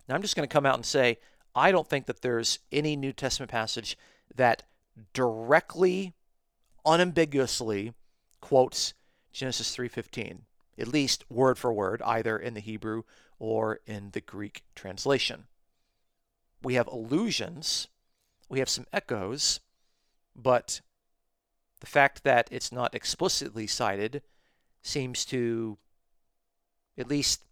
Now 0.10 0.16
I'm 0.16 0.24
just 0.24 0.36
going 0.36 0.48
to 0.48 0.52
come 0.52 0.66
out 0.66 0.76
and 0.76 0.86
say 0.86 1.20
I 1.56 1.72
don't 1.72 1.88
think 1.88 2.08
that 2.08 2.22
there's 2.22 2.60
any 2.72 2.96
New 2.96 3.14
Testament 3.14 3.52
passage 3.52 3.96
that 4.36 4.64
directly 5.14 6.16
unambiguously 6.84 7.94
quotes 8.42 8.96
Genesis 9.32 9.76
3:15, 9.76 10.42
at 10.80 10.88
least 10.88 11.30
word 11.30 11.60
for 11.60 11.72
word, 11.72 12.02
either 12.02 12.38
in 12.38 12.56
the 12.56 12.60
Hebrew 12.60 13.04
or 13.38 13.82
in 13.86 14.10
the 14.12 14.22
Greek 14.22 14.64
translation. 14.74 15.46
We 16.64 16.74
have 16.74 16.88
allusions, 16.88 17.88
we 18.50 18.60
have 18.60 18.70
some 18.70 18.88
echoes, 18.92 19.60
but 20.36 20.82
the 21.82 21.86
fact 21.86 22.24
that 22.24 22.50
it's 22.52 22.72
not 22.72 22.96
explicitly 22.96 23.68
cited 23.68 24.24
seems 24.82 25.24
to 25.26 25.78
at 26.98 27.08
least 27.08 27.44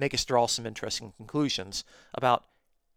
make 0.00 0.14
us 0.14 0.24
draw 0.24 0.46
some 0.46 0.66
interesting 0.66 1.12
conclusions 1.16 1.84
about 2.14 2.44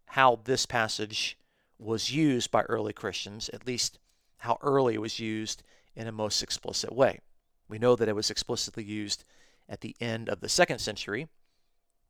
how 0.06 0.40
this 0.44 0.66
passage 0.66 1.38
was 1.78 2.10
used 2.10 2.50
by 2.50 2.62
early 2.62 2.92
Christians, 2.92 3.48
at 3.50 3.66
least 3.66 3.98
how 4.38 4.58
early 4.62 4.94
it 4.94 5.00
was 5.00 5.20
used 5.20 5.62
in 5.94 6.06
a 6.06 6.12
most 6.12 6.42
explicit 6.42 6.92
way. 6.92 7.20
We 7.68 7.78
know 7.78 7.96
that 7.96 8.08
it 8.08 8.16
was 8.16 8.30
explicitly 8.30 8.84
used 8.84 9.24
at 9.68 9.80
the 9.80 9.96
end 10.00 10.28
of 10.28 10.40
the 10.40 10.48
second 10.48 10.80
century 10.80 11.28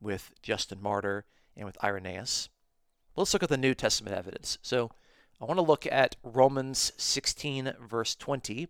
with 0.00 0.32
Justin 0.42 0.82
Martyr 0.82 1.24
and 1.56 1.66
with 1.66 1.82
Irenaeus. 1.82 2.48
Let's 3.16 3.32
look 3.32 3.42
at 3.42 3.48
the 3.48 3.56
New 3.56 3.74
Testament 3.74 4.16
evidence. 4.16 4.58
So 4.62 4.90
I 5.40 5.44
want 5.44 5.58
to 5.58 5.62
look 5.62 5.86
at 5.86 6.16
Romans 6.22 6.92
16 6.96 7.74
verse 7.80 8.14
20. 8.14 8.68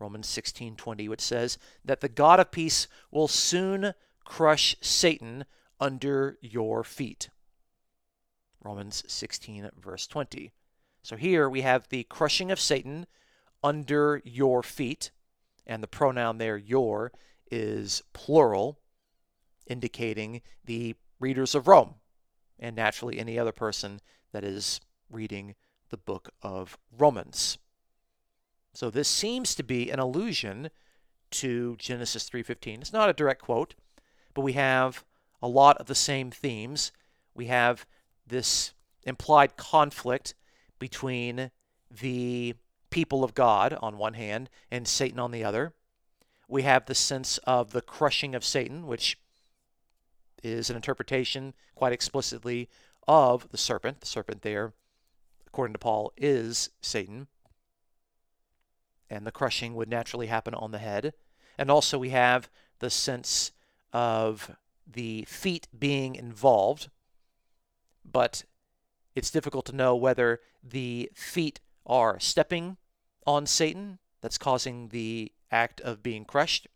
Romans 0.00 0.26
16:20 0.26 1.08
which 1.08 1.20
says 1.20 1.56
that 1.84 2.00
the 2.00 2.08
God 2.08 2.40
of 2.40 2.50
peace 2.50 2.88
will 3.10 3.28
soon 3.28 3.94
crush 4.24 4.76
Satan 4.80 5.44
under 5.80 6.38
your 6.40 6.84
feet. 6.84 7.28
Romans 8.62 9.04
16 9.06 9.70
verse 9.78 10.06
20. 10.06 10.52
So 11.02 11.16
here 11.16 11.48
we 11.50 11.60
have 11.60 11.88
the 11.88 12.04
crushing 12.04 12.50
of 12.50 12.58
Satan 12.58 13.06
under 13.62 14.22
your 14.24 14.62
feet, 14.62 15.10
and 15.66 15.82
the 15.82 15.88
pronoun 15.88 16.38
there, 16.38 16.56
your, 16.56 17.12
is 17.50 18.02
plural, 18.12 18.80
indicating 19.66 20.40
the 20.64 20.94
readers 21.20 21.54
of 21.54 21.68
Rome, 21.68 21.94
and 22.58 22.74
naturally 22.74 23.18
any 23.18 23.38
other 23.38 23.52
person 23.52 24.00
that 24.32 24.44
is 24.44 24.80
reading 25.10 25.54
the 25.90 25.96
book 25.96 26.30
of 26.42 26.78
Romans. 26.96 27.58
So 28.72 28.90
this 28.90 29.08
seems 29.08 29.54
to 29.54 29.62
be 29.62 29.90
an 29.90 29.98
allusion 29.98 30.70
to 31.32 31.76
Genesis 31.76 32.28
3:15. 32.28 32.80
It's 32.80 32.92
not 32.92 33.10
a 33.10 33.14
direct 33.14 33.42
quote, 33.42 33.74
but 34.34 34.42
we 34.42 34.52
have 34.52 35.04
a 35.40 35.48
lot 35.48 35.78
of 35.78 35.86
the 35.86 35.94
same 35.94 36.30
themes. 36.30 36.92
We 37.34 37.46
have 37.46 37.86
this 38.26 38.72
implied 39.04 39.56
conflict 39.56 40.34
between 40.78 41.50
the 41.90 42.54
people 42.90 43.24
of 43.24 43.34
God 43.34 43.76
on 43.80 43.98
one 43.98 44.14
hand 44.14 44.50
and 44.70 44.86
Satan 44.86 45.18
on 45.18 45.30
the 45.30 45.44
other. 45.44 45.72
We 46.48 46.62
have 46.62 46.86
the 46.86 46.94
sense 46.94 47.38
of 47.38 47.72
the 47.72 47.80
crushing 47.80 48.34
of 48.34 48.44
Satan, 48.44 48.86
which 48.86 49.18
is 50.42 50.70
an 50.70 50.76
interpretation 50.76 51.54
quite 51.74 51.92
explicitly 51.92 52.68
of 53.08 53.48
the 53.50 53.58
serpent. 53.58 54.00
The 54.00 54.06
serpent 54.06 54.42
there, 54.42 54.74
according 55.46 55.72
to 55.74 55.78
Paul, 55.78 56.12
is 56.16 56.70
Satan. 56.80 57.28
And 59.10 59.26
the 59.26 59.32
crushing 59.32 59.74
would 59.74 59.88
naturally 59.88 60.26
happen 60.26 60.54
on 60.54 60.70
the 60.70 60.78
head. 60.78 61.14
And 61.56 61.70
also, 61.70 61.98
we 61.98 62.10
have 62.10 62.48
the 62.78 62.90
sense 62.90 63.52
of 63.94 64.50
the 64.86 65.24
feet 65.26 65.68
being 65.76 66.16
involved, 66.16 66.90
but 68.04 68.44
it's 69.14 69.30
difficult 69.30 69.64
to 69.66 69.74
know 69.74 69.94
whether 69.96 70.40
the 70.62 71.10
feet 71.14 71.60
are 71.86 72.18
stepping 72.18 72.76
on 73.26 73.46
Satan 73.46 73.98
that's 74.20 74.36
causing 74.36 74.88
the 74.88 75.32
act 75.50 75.80
of 75.80 76.02
being 76.02 76.24
crushed, 76.24 76.66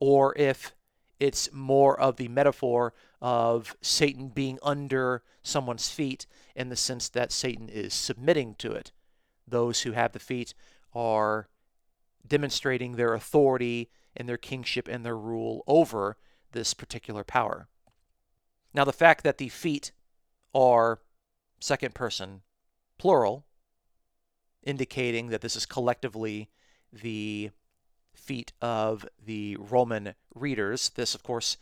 or 0.00 0.36
if 0.36 0.74
it's 1.20 1.48
more 1.52 1.98
of 1.98 2.16
the 2.16 2.28
metaphor 2.28 2.92
of 3.20 3.76
Satan 3.80 4.28
being 4.28 4.58
under 4.62 5.22
someone's 5.42 5.88
feet 5.90 6.26
in 6.54 6.68
the 6.68 6.76
sense 6.76 7.08
that 7.08 7.32
Satan 7.32 7.68
is 7.68 7.94
submitting 7.94 8.54
to 8.56 8.72
it. 8.72 8.92
Those 9.46 9.82
who 9.82 9.92
have 9.92 10.12
the 10.12 10.18
feet 10.18 10.54
are 10.92 11.48
demonstrating 12.26 12.92
their 12.92 13.14
authority 13.14 13.90
and 14.18 14.28
their 14.28 14.36
kingship 14.36 14.88
and 14.88 15.06
their 15.06 15.16
rule 15.16 15.64
over 15.66 16.18
this 16.52 16.74
particular 16.74 17.24
power. 17.24 17.68
Now, 18.74 18.84
the 18.84 18.92
fact 18.92 19.24
that 19.24 19.38
the 19.38 19.48
feet 19.48 19.92
are 20.54 21.00
second 21.60 21.94
person 21.94 22.42
plural, 22.98 23.46
indicating 24.62 25.28
that 25.28 25.40
this 25.40 25.56
is 25.56 25.64
collectively 25.64 26.50
the 26.92 27.50
feet 28.12 28.52
of 28.60 29.06
the 29.24 29.56
Roman 29.56 30.14
readers. 30.34 30.90
This, 30.90 31.14
of 31.14 31.22
course, 31.22 31.56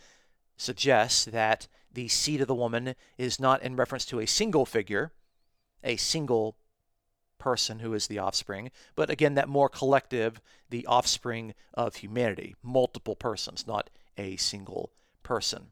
suggests 0.57 1.27
that 1.27 1.69
the 1.93 2.09
seed 2.09 2.41
of 2.41 2.49
the 2.49 2.55
woman 2.55 2.95
is 3.19 3.39
not 3.39 3.63
in 3.63 3.77
reference 3.77 4.05
to 4.07 4.21
a 4.21 4.27
single 4.27 4.67
figure, 4.67 5.13
a 5.85 5.97
single 5.97 6.57
person 7.39 7.81
who 7.81 7.95
is 7.95 8.07
the 8.07 8.19
offspring, 8.19 8.71
but 8.95 9.11
again, 9.11 9.35
that 9.35 9.49
more 9.49 9.69
collective, 9.69 10.41
the 10.71 10.87
offspring 10.87 11.55
of 11.75 11.97
humanity, 11.97 12.55
multiple 12.63 13.17
persons, 13.17 13.67
not 13.67 13.91
a 14.17 14.37
single 14.37 14.91
person. 15.23 15.67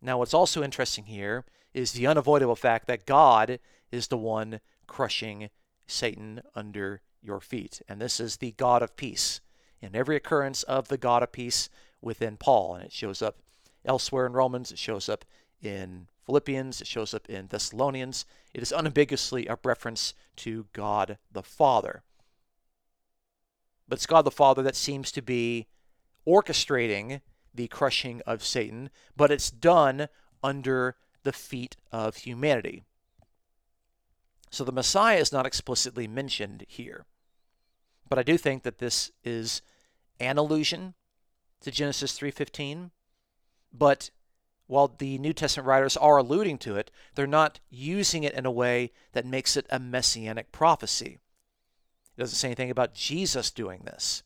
Now, 0.00 0.18
what's 0.18 0.34
also 0.34 0.62
interesting 0.62 1.04
here 1.04 1.44
is 1.72 1.92
the 1.92 2.06
unavoidable 2.06 2.56
fact 2.56 2.86
that 2.86 3.06
God 3.06 3.58
is 3.90 4.08
the 4.08 4.18
one 4.18 4.60
crushing 4.86 5.50
Satan 5.86 6.42
under 6.54 7.00
your 7.22 7.40
feet. 7.40 7.80
And 7.88 8.00
this 8.00 8.20
is 8.20 8.36
the 8.36 8.52
God 8.52 8.82
of 8.82 8.96
peace. 8.96 9.40
In 9.80 9.96
every 9.96 10.16
occurrence 10.16 10.62
of 10.64 10.88
the 10.88 10.98
God 10.98 11.22
of 11.22 11.32
peace 11.32 11.68
within 12.00 12.36
Paul, 12.36 12.74
and 12.74 12.84
it 12.84 12.92
shows 12.92 13.22
up 13.22 13.38
elsewhere 13.84 14.26
in 14.26 14.32
Romans, 14.32 14.70
it 14.70 14.78
shows 14.78 15.08
up 15.08 15.24
in 15.62 16.06
Philippians, 16.26 16.80
it 16.80 16.86
shows 16.86 17.12
up 17.12 17.28
in 17.28 17.48
Thessalonians. 17.48 18.24
It 18.52 18.62
is 18.62 18.72
unambiguously 18.72 19.46
a 19.46 19.58
reference 19.62 20.14
to 20.36 20.66
God 20.72 21.18
the 21.30 21.42
Father. 21.42 22.02
But 23.88 23.96
it's 23.96 24.06
God 24.06 24.22
the 24.22 24.30
Father 24.30 24.62
that 24.62 24.76
seems 24.76 25.12
to 25.12 25.22
be 25.22 25.66
orchestrating 26.26 27.20
the 27.54 27.68
crushing 27.68 28.22
of 28.26 28.42
Satan, 28.44 28.90
but 29.16 29.30
it's 29.30 29.50
done 29.50 30.08
under 30.42 30.96
the 31.22 31.32
feet 31.32 31.76
of 31.92 32.16
humanity. 32.16 32.82
So 34.50 34.64
the 34.64 34.72
Messiah 34.72 35.18
is 35.18 35.32
not 35.32 35.46
explicitly 35.46 36.06
mentioned 36.06 36.64
here. 36.68 37.06
But 38.08 38.18
I 38.18 38.22
do 38.22 38.38
think 38.38 38.62
that 38.62 38.78
this 38.78 39.10
is 39.24 39.62
an 40.20 40.38
allusion 40.38 40.94
to 41.60 41.70
Genesis 41.70 42.16
3:15. 42.18 42.90
But 43.72 44.10
while 44.66 44.88
the 44.88 45.18
New 45.18 45.32
Testament 45.32 45.66
writers 45.66 45.96
are 45.96 46.16
alluding 46.16 46.58
to 46.58 46.76
it, 46.76 46.90
they're 47.14 47.26
not 47.26 47.60
using 47.70 48.24
it 48.24 48.34
in 48.34 48.46
a 48.46 48.50
way 48.50 48.92
that 49.12 49.26
makes 49.26 49.56
it 49.56 49.66
a 49.70 49.78
messianic 49.78 50.52
prophecy. 50.52 51.18
It 52.16 52.20
doesn't 52.20 52.36
say 52.36 52.48
anything 52.48 52.70
about 52.70 52.94
Jesus 52.94 53.50
doing 53.50 53.82
this. 53.84 54.22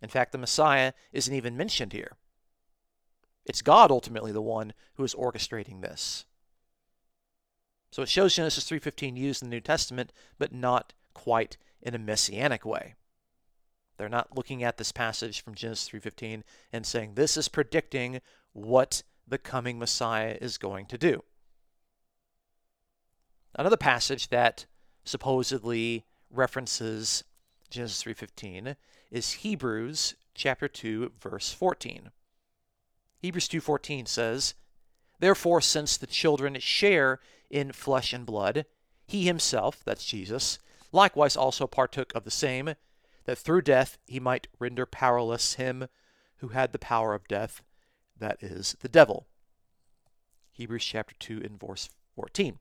In 0.00 0.08
fact, 0.08 0.32
the 0.32 0.38
Messiah 0.38 0.92
isn't 1.12 1.34
even 1.34 1.56
mentioned 1.56 1.92
here. 1.92 2.12
It's 3.44 3.62
God 3.62 3.90
ultimately 3.90 4.32
the 4.32 4.42
one 4.42 4.72
who 4.94 5.04
is 5.04 5.14
orchestrating 5.14 5.80
this. 5.80 6.24
So 7.90 8.02
it 8.02 8.08
shows 8.08 8.34
Genesis 8.34 8.68
3:15 8.68 9.16
used 9.16 9.42
in 9.42 9.48
the 9.48 9.56
New 9.56 9.60
Testament, 9.60 10.12
but 10.38 10.52
not 10.52 10.92
quite 11.14 11.56
in 11.80 11.94
a 11.94 11.98
messianic 11.98 12.64
way. 12.64 12.94
They're 13.96 14.08
not 14.08 14.36
looking 14.36 14.62
at 14.62 14.76
this 14.76 14.92
passage 14.92 15.42
from 15.42 15.54
Genesis 15.54 15.88
3:15 15.88 16.44
and 16.72 16.86
saying 16.86 17.14
this 17.14 17.36
is 17.36 17.48
predicting 17.48 18.20
what 18.52 19.02
the 19.28 19.38
coming 19.38 19.78
Messiah 19.78 20.36
is 20.40 20.58
going 20.58 20.86
to 20.86 20.98
do. 20.98 21.22
Another 23.54 23.76
passage 23.76 24.28
that 24.28 24.66
supposedly 25.04 26.04
references 26.30 27.24
Genesis 27.70 28.02
3:15 28.02 28.76
is 29.10 29.32
Hebrews 29.32 30.14
chapter 30.34 30.68
2 30.68 31.12
verse 31.18 31.52
14. 31.52 32.10
Hebrews 33.18 33.48
2:14 33.48 34.06
says, 34.06 34.54
"Therefore 35.18 35.60
since 35.60 35.96
the 35.96 36.06
children 36.06 36.58
share 36.60 37.20
in 37.50 37.72
flesh 37.72 38.12
and 38.12 38.24
blood, 38.24 38.66
he 39.06 39.24
himself, 39.26 39.82
that's 39.84 40.04
Jesus, 40.04 40.58
likewise 40.92 41.36
also 41.36 41.66
partook 41.66 42.14
of 42.14 42.24
the 42.24 42.30
same, 42.30 42.74
that 43.24 43.38
through 43.38 43.62
death 43.62 43.98
he 44.06 44.20
might 44.20 44.46
render 44.58 44.86
powerless 44.86 45.54
him 45.54 45.88
who 46.36 46.48
had 46.48 46.72
the 46.72 46.78
power 46.78 47.14
of 47.14 47.26
death, 47.26 47.62
that 48.18 48.42
is, 48.42 48.76
the 48.80 48.88
devil." 48.88 49.26
Hebrews 50.52 50.84
chapter 50.84 51.14
2 51.18 51.42
and 51.42 51.58
verse 51.58 51.88
14. 52.14 52.58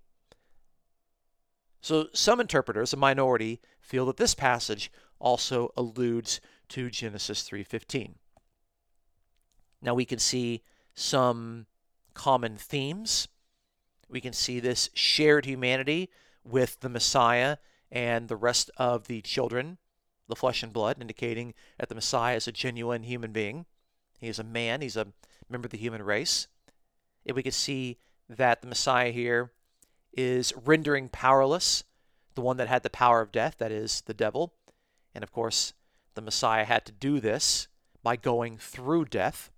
So 1.81 2.09
some 2.13 2.39
interpreters, 2.39 2.93
a 2.93 2.97
minority, 2.97 3.61
feel 3.79 4.05
that 4.07 4.17
this 4.17 4.35
passage 4.35 4.91
also 5.19 5.71
alludes 5.75 6.41
to 6.69 6.89
Genesis 6.89 7.43
3:15. 7.43 8.19
Now 9.81 9.93
we 9.93 10.05
can 10.05 10.19
see 10.19 10.63
some 10.93 11.67
common 12.13 12.57
themes. 12.57 13.27
We 14.09 14.21
can 14.21 14.33
see 14.33 14.59
this 14.59 14.89
shared 14.93 15.45
humanity 15.45 16.09
with 16.43 16.79
the 16.79 16.89
Messiah 16.89 17.57
and 17.91 18.27
the 18.27 18.35
rest 18.35 18.69
of 18.77 19.07
the 19.07 19.21
children, 19.21 19.77
the 20.27 20.35
flesh 20.35 20.63
and 20.63 20.73
blood, 20.73 20.99
indicating 20.99 21.53
that 21.77 21.89
the 21.89 21.95
Messiah 21.95 22.35
is 22.35 22.47
a 22.47 22.51
genuine 22.51 23.03
human 23.03 23.31
being. 23.31 23.65
He 24.19 24.27
is 24.27 24.39
a 24.39 24.43
man, 24.43 24.81
he's 24.81 24.97
a 24.97 25.13
member 25.49 25.67
of 25.67 25.71
the 25.71 25.77
human 25.77 26.03
race. 26.03 26.47
If 27.25 27.35
we 27.35 27.43
can 27.43 27.51
see 27.51 27.97
that 28.29 28.61
the 28.61 28.67
Messiah 28.67 29.11
here 29.11 29.51
is 30.13 30.53
rendering 30.65 31.09
powerless 31.09 31.83
the 32.35 32.41
one 32.41 32.57
that 32.57 32.67
had 32.67 32.83
the 32.83 32.89
power 32.89 33.21
of 33.21 33.31
death, 33.31 33.55
that 33.57 33.71
is, 33.71 34.01
the 34.01 34.13
devil. 34.13 34.53
And 35.15 35.23
of 35.23 35.31
course, 35.31 35.73
the 36.13 36.21
Messiah 36.21 36.65
had 36.65 36.85
to 36.85 36.91
do 36.91 37.19
this 37.19 37.67
by 38.03 38.15
going 38.15 38.57
through 38.57 39.05
death 39.05 39.49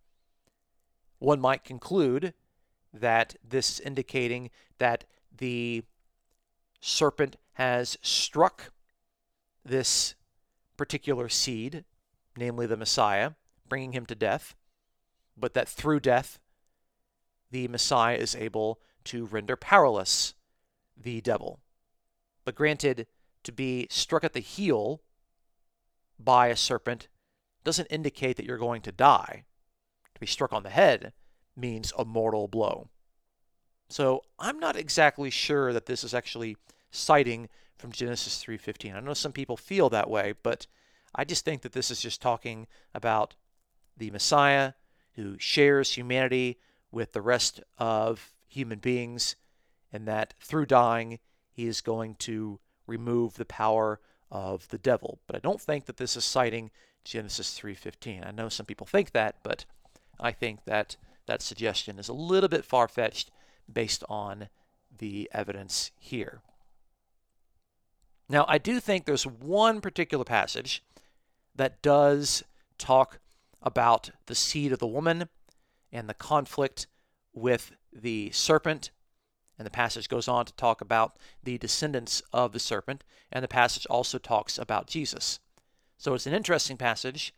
one 1.19 1.41
might 1.41 1.63
conclude 1.63 2.33
that 2.93 3.35
this 3.47 3.69
is 3.69 3.79
indicating 3.81 4.49
that 4.79 5.03
the 5.37 5.83
serpent 6.79 7.35
has 7.53 7.97
struck 8.01 8.71
this 9.63 10.15
particular 10.77 11.27
seed, 11.27 11.83
namely 12.37 12.65
the 12.65 12.77
Messiah, 12.77 13.31
bringing 13.67 13.91
him 13.91 14.05
to 14.05 14.15
death, 14.15 14.55
but 15.39 15.53
that 15.53 15.67
through 15.67 16.01
death, 16.01 16.39
the 17.51 17.67
Messiah 17.67 18.15
is 18.15 18.35
able 18.35 18.79
to 19.05 19.25
render 19.25 19.55
powerless 19.55 20.33
the 20.95 21.21
devil. 21.21 21.59
But 22.45 22.55
granted, 22.55 23.07
to 23.43 23.51
be 23.51 23.87
struck 23.89 24.23
at 24.23 24.33
the 24.33 24.39
heel 24.39 25.01
by 26.19 26.47
a 26.47 26.55
serpent 26.55 27.07
doesn't 27.63 27.87
indicate 27.87 28.37
that 28.37 28.45
you're 28.45 28.57
going 28.57 28.81
to 28.81 28.91
die 28.91 29.45
to 30.13 30.19
be 30.19 30.27
struck 30.27 30.53
on 30.53 30.63
the 30.63 30.69
head 30.69 31.13
means 31.55 31.93
a 31.97 32.05
mortal 32.05 32.47
blow. 32.47 32.89
So 33.89 34.23
I'm 34.37 34.59
not 34.59 34.75
exactly 34.75 35.29
sure 35.29 35.73
that 35.73 35.85
this 35.85 36.03
is 36.03 36.13
actually 36.13 36.57
citing 36.91 37.49
from 37.77 37.91
Genesis 37.91 38.43
3:15. 38.43 38.95
I 38.95 38.99
know 38.99 39.13
some 39.13 39.31
people 39.31 39.57
feel 39.57 39.89
that 39.89 40.09
way, 40.09 40.33
but 40.43 40.67
I 41.15 41.23
just 41.23 41.45
think 41.45 41.61
that 41.61 41.71
this 41.71 41.89
is 41.89 42.01
just 42.01 42.21
talking 42.21 42.67
about 42.93 43.35
the 43.97 44.11
Messiah 44.11 44.73
who 45.19 45.37
shares 45.37 45.93
humanity 45.93 46.57
with 46.91 47.11
the 47.11 47.21
rest 47.21 47.59
of 47.77 48.33
human 48.47 48.79
beings 48.79 49.35
and 49.91 50.07
that 50.07 50.33
through 50.39 50.65
dying 50.65 51.19
he 51.51 51.67
is 51.67 51.81
going 51.81 52.15
to 52.15 52.57
remove 52.87 53.35
the 53.35 53.45
power 53.45 53.99
of 54.31 54.67
the 54.69 54.77
devil. 54.77 55.19
But 55.27 55.35
I 55.35 55.39
don't 55.39 55.59
think 55.59 55.85
that 55.85 55.97
this 55.97 56.15
is 56.15 56.23
citing 56.23 56.71
Genesis 57.03 57.59
3:15. 57.59 58.25
I 58.25 58.31
know 58.31 58.47
some 58.47 58.65
people 58.65 58.87
think 58.87 59.11
that, 59.11 59.35
but 59.43 59.65
I 60.19 60.31
think 60.31 60.63
that 60.65 60.95
that 61.25 61.41
suggestion 61.41 61.99
is 61.99 62.07
a 62.07 62.13
little 62.13 62.49
bit 62.49 62.63
far 62.63 62.87
fetched 62.87 63.29
based 63.71 64.03
on 64.07 64.47
the 64.97 65.29
evidence 65.33 65.91
here. 65.99 66.41
Now, 68.29 68.45
I 68.47 68.57
do 68.57 68.79
think 68.79 69.05
there's 69.05 69.27
one 69.27 69.81
particular 69.81 70.23
passage 70.23 70.81
that 71.55 71.81
does 71.81 72.43
talk 72.77 73.19
about 73.61 74.11
the 74.25 74.35
seed 74.35 74.71
of 74.71 74.79
the 74.79 74.87
woman 74.87 75.29
and 75.91 76.09
the 76.09 76.13
conflict 76.13 76.87
with 77.33 77.71
the 77.91 78.31
serpent. 78.31 78.91
And 79.57 79.65
the 79.65 79.71
passage 79.71 80.07
goes 80.07 80.27
on 80.27 80.45
to 80.45 80.53
talk 80.53 80.79
about 80.79 81.17
the 81.43 81.57
descendants 81.57 82.21
of 82.31 82.53
the 82.53 82.59
serpent. 82.59 83.03
And 83.31 83.43
the 83.43 83.49
passage 83.49 83.85
also 83.89 84.17
talks 84.17 84.57
about 84.57 84.87
Jesus. 84.87 85.39
So 85.97 86.13
it's 86.13 86.27
an 86.27 86.33
interesting 86.33 86.77
passage 86.77 87.33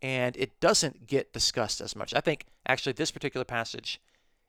and 0.00 0.36
it 0.36 0.58
doesn't 0.60 1.06
get 1.06 1.32
discussed 1.32 1.80
as 1.80 1.94
much. 1.94 2.12
I 2.14 2.20
think 2.20 2.46
actually 2.66 2.94
this 2.94 3.10
particular 3.10 3.44
passage 3.44 4.00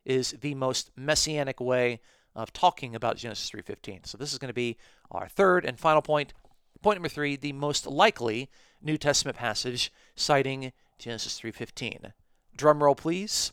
is 0.05 0.31
the 0.41 0.55
most 0.55 0.91
messianic 0.95 1.59
way 1.59 1.99
of 2.35 2.51
talking 2.51 2.95
about 2.95 3.17
Genesis 3.17 3.49
3:15. 3.51 4.05
So 4.05 4.17
this 4.17 4.33
is 4.33 4.39
going 4.39 4.49
to 4.49 4.53
be 4.53 4.77
our 5.11 5.27
third 5.27 5.65
and 5.65 5.79
final 5.79 6.01
point. 6.01 6.33
Point 6.81 6.97
number 6.97 7.09
3, 7.09 7.35
the 7.37 7.53
most 7.53 7.85
likely 7.85 8.49
New 8.81 8.97
Testament 8.97 9.37
passage 9.37 9.93
citing 10.15 10.73
Genesis 10.97 11.39
3:15. 11.39 12.13
Drum 12.56 12.84
roll 12.84 12.95
please. 12.95 13.51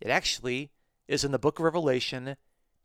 It 0.00 0.10
actually 0.10 0.70
is 1.08 1.24
in 1.24 1.32
the 1.32 1.38
book 1.38 1.58
of 1.58 1.64
Revelation, 1.64 2.36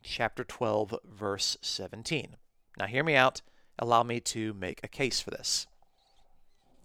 chapter 0.02 0.44
12, 0.44 0.98
verse 1.04 1.56
17. 1.60 2.36
Now 2.78 2.86
hear 2.86 3.04
me 3.04 3.14
out. 3.14 3.42
Allow 3.78 4.02
me 4.02 4.20
to 4.20 4.54
make 4.54 4.80
a 4.82 4.88
case 4.88 5.20
for 5.20 5.30
this. 5.30 5.66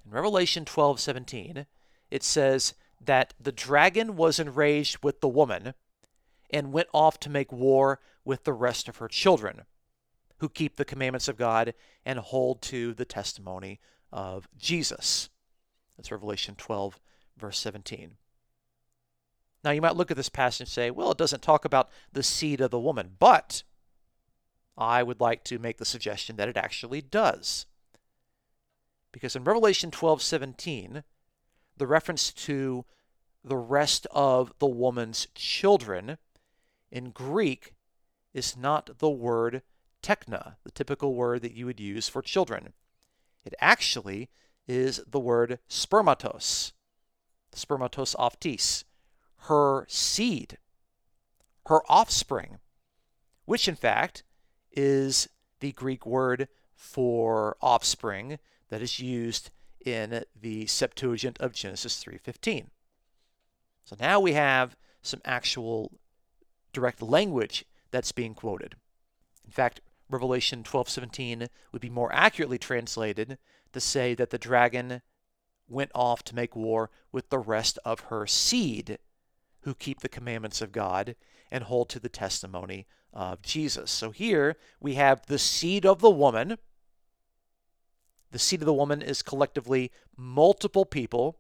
In 0.06 0.12
Revelation 0.12 0.66
12:17, 0.66 1.66
it 2.10 2.24
says 2.24 2.74
that 3.00 3.34
the 3.40 3.52
dragon 3.52 4.16
was 4.16 4.40
enraged 4.40 5.04
with 5.04 5.22
the 5.22 5.28
woman 5.28 5.74
and 6.50 6.74
went 6.74 6.90
off 6.94 7.20
to 7.22 7.30
make 7.30 7.52
war 7.52 8.00
with 8.24 8.44
the 8.44 8.54
rest 8.54 8.88
of 8.88 8.98
her 8.98 9.08
children, 9.08 9.66
who 10.38 10.50
keep 10.50 10.76
the 10.76 10.86
commandments 10.86 11.28
of 11.28 11.38
God 11.38 11.74
and 12.06 12.20
hold 12.20 12.62
to 12.64 12.94
the 12.94 13.06
testimony 13.06 13.80
of 14.12 14.48
Jesus. 14.58 15.31
That's 16.02 16.12
Revelation 16.12 16.56
12, 16.56 17.00
verse 17.38 17.60
17. 17.60 18.14
Now, 19.64 19.70
you 19.70 19.82
might 19.82 19.96
look 19.96 20.10
at 20.10 20.18
this 20.18 20.30
passage 20.30 20.62
and 20.62 20.68
say, 20.68 20.90
well, 20.90 21.12
it 21.12 21.18
doesn't 21.20 21.44
talk 21.44 21.64
about 21.64 21.92
the 22.12 22.24
seed 22.24 22.60
of 22.60 22.72
the 22.72 22.80
woman, 22.80 23.18
but 23.20 23.62
I 24.76 25.04
would 25.04 25.22
like 25.22 25.44
to 25.44 25.60
make 25.60 25.78
the 25.78 25.86
suggestion 25.86 26.38
that 26.38 26.50
it 26.50 26.58
actually 26.58 27.02
does. 27.04 27.68
Because 29.12 29.36
in 29.36 29.44
Revelation 29.44 29.92
12:17, 29.92 31.04
the 31.78 31.86
reference 31.86 32.34
to 32.34 32.84
the 33.44 33.58
rest 33.58 34.08
of 34.10 34.56
the 34.58 34.66
woman's 34.66 35.28
children 35.36 36.18
in 36.90 37.12
Greek 37.12 37.76
is 38.34 38.58
not 38.58 38.98
the 38.98 39.12
word 39.12 39.62
tekna, 40.02 40.56
the 40.64 40.72
typical 40.72 41.14
word 41.14 41.44
that 41.44 41.54
you 41.54 41.68
would 41.68 41.80
use 41.80 42.10
for 42.10 42.24
children. 42.24 42.74
It 43.46 43.54
actually 43.60 44.32
is 44.72 45.02
the 45.06 45.20
word 45.20 45.60
spermatos, 45.70 46.72
spermatos 47.54 48.16
autēs, 48.16 48.86
her 49.48 49.86
seed, 49.90 50.58
her 51.66 51.82
offspring, 51.90 52.60
which 53.44 53.68
in 53.68 53.76
fact 53.76 54.24
is 54.72 55.28
the 55.60 55.74
Greek 55.74 56.06
word 56.06 56.48
for 56.74 57.58
offspring 57.62 58.40
that 58.70 58.82
is 58.82 59.00
used 59.00 59.52
in 59.86 60.24
the 60.40 60.66
Septuagint 60.68 61.38
of 61.42 61.52
Genesis 61.52 62.02
3:15. 62.02 62.70
So 63.84 63.98
now 64.00 64.22
we 64.22 64.34
have 64.34 64.78
some 65.02 65.22
actual 65.26 66.00
direct 66.72 67.02
language 67.02 67.66
that's 67.90 68.14
being 68.14 68.34
quoted. 68.34 68.78
In 69.44 69.52
fact, 69.52 69.82
Revelation 70.10 70.64
12:17 70.64 71.50
would 71.74 71.82
be 71.82 71.90
more 71.90 72.14
accurately 72.14 72.58
translated 72.58 73.38
to 73.74 73.80
say 73.80 74.14
that 74.16 74.30
the 74.30 74.38
dragon 74.38 75.02
went 75.68 75.92
off 75.96 76.24
to 76.24 76.36
make 76.36 76.56
war 76.56 76.90
with 77.12 77.30
the 77.30 77.40
rest 77.40 77.80
of 77.86 78.02
her 78.02 78.28
seed 78.28 78.98
who 79.62 79.74
keep 79.74 80.02
the 80.02 80.10
commandments 80.10 80.62
of 80.62 80.72
God 80.72 81.16
and 81.52 81.64
hold 81.64 81.90
to 81.90 82.00
the 82.00 82.10
testimony 82.10 82.88
of 83.14 83.42
Jesus. 83.42 83.92
So 83.92 84.12
here 84.12 84.58
we 84.80 84.96
have 84.96 85.26
the 85.26 85.40
seed 85.40 85.86
of 85.86 86.00
the 86.00 86.10
woman. 86.10 86.58
The 88.32 88.40
seed 88.40 88.62
of 88.62 88.66
the 88.66 88.74
woman 88.74 89.02
is 89.02 89.22
collectively 89.22 89.92
multiple 90.18 90.86
people. 90.86 91.38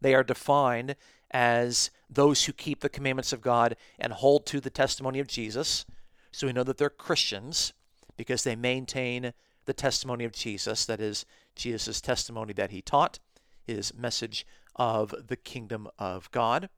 They 0.00 0.14
are 0.14 0.24
defined 0.24 0.96
as 1.30 1.90
those 2.08 2.44
who 2.44 2.52
keep 2.52 2.80
the 2.80 2.88
commandments 2.88 3.32
of 3.32 3.40
God 3.40 3.76
and 3.98 4.12
hold 4.12 4.46
to 4.46 4.60
the 4.60 4.70
testimony 4.70 5.18
of 5.18 5.26
Jesus. 5.26 5.84
So 6.30 6.46
we 6.46 6.52
know 6.52 6.64
that 6.64 6.78
they're 6.78 6.90
Christians 6.90 7.72
because 8.16 8.44
they 8.44 8.56
maintain 8.56 9.32
the 9.64 9.72
testimony 9.72 10.24
of 10.24 10.32
Jesus, 10.32 10.84
that 10.86 11.00
is, 11.00 11.24
Jesus' 11.54 12.00
testimony 12.00 12.52
that 12.54 12.70
he 12.70 12.82
taught, 12.82 13.18
his 13.62 13.94
message 13.94 14.46
of 14.76 15.14
the 15.28 15.36
kingdom 15.36 15.88
of 15.98 16.30
God. 16.30 16.68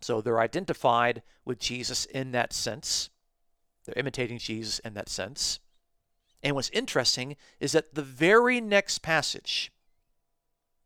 So 0.00 0.20
they're 0.20 0.40
identified 0.40 1.22
with 1.44 1.58
Jesus 1.58 2.04
in 2.06 2.32
that 2.32 2.52
sense. 2.52 3.10
They're 3.84 3.98
imitating 3.98 4.38
Jesus 4.38 4.78
in 4.80 4.94
that 4.94 5.08
sense. 5.08 5.60
And 6.42 6.54
what's 6.54 6.70
interesting 6.70 7.36
is 7.60 7.72
that 7.72 7.94
the 7.94 8.02
very 8.02 8.60
next 8.60 9.00
passage, 9.00 9.72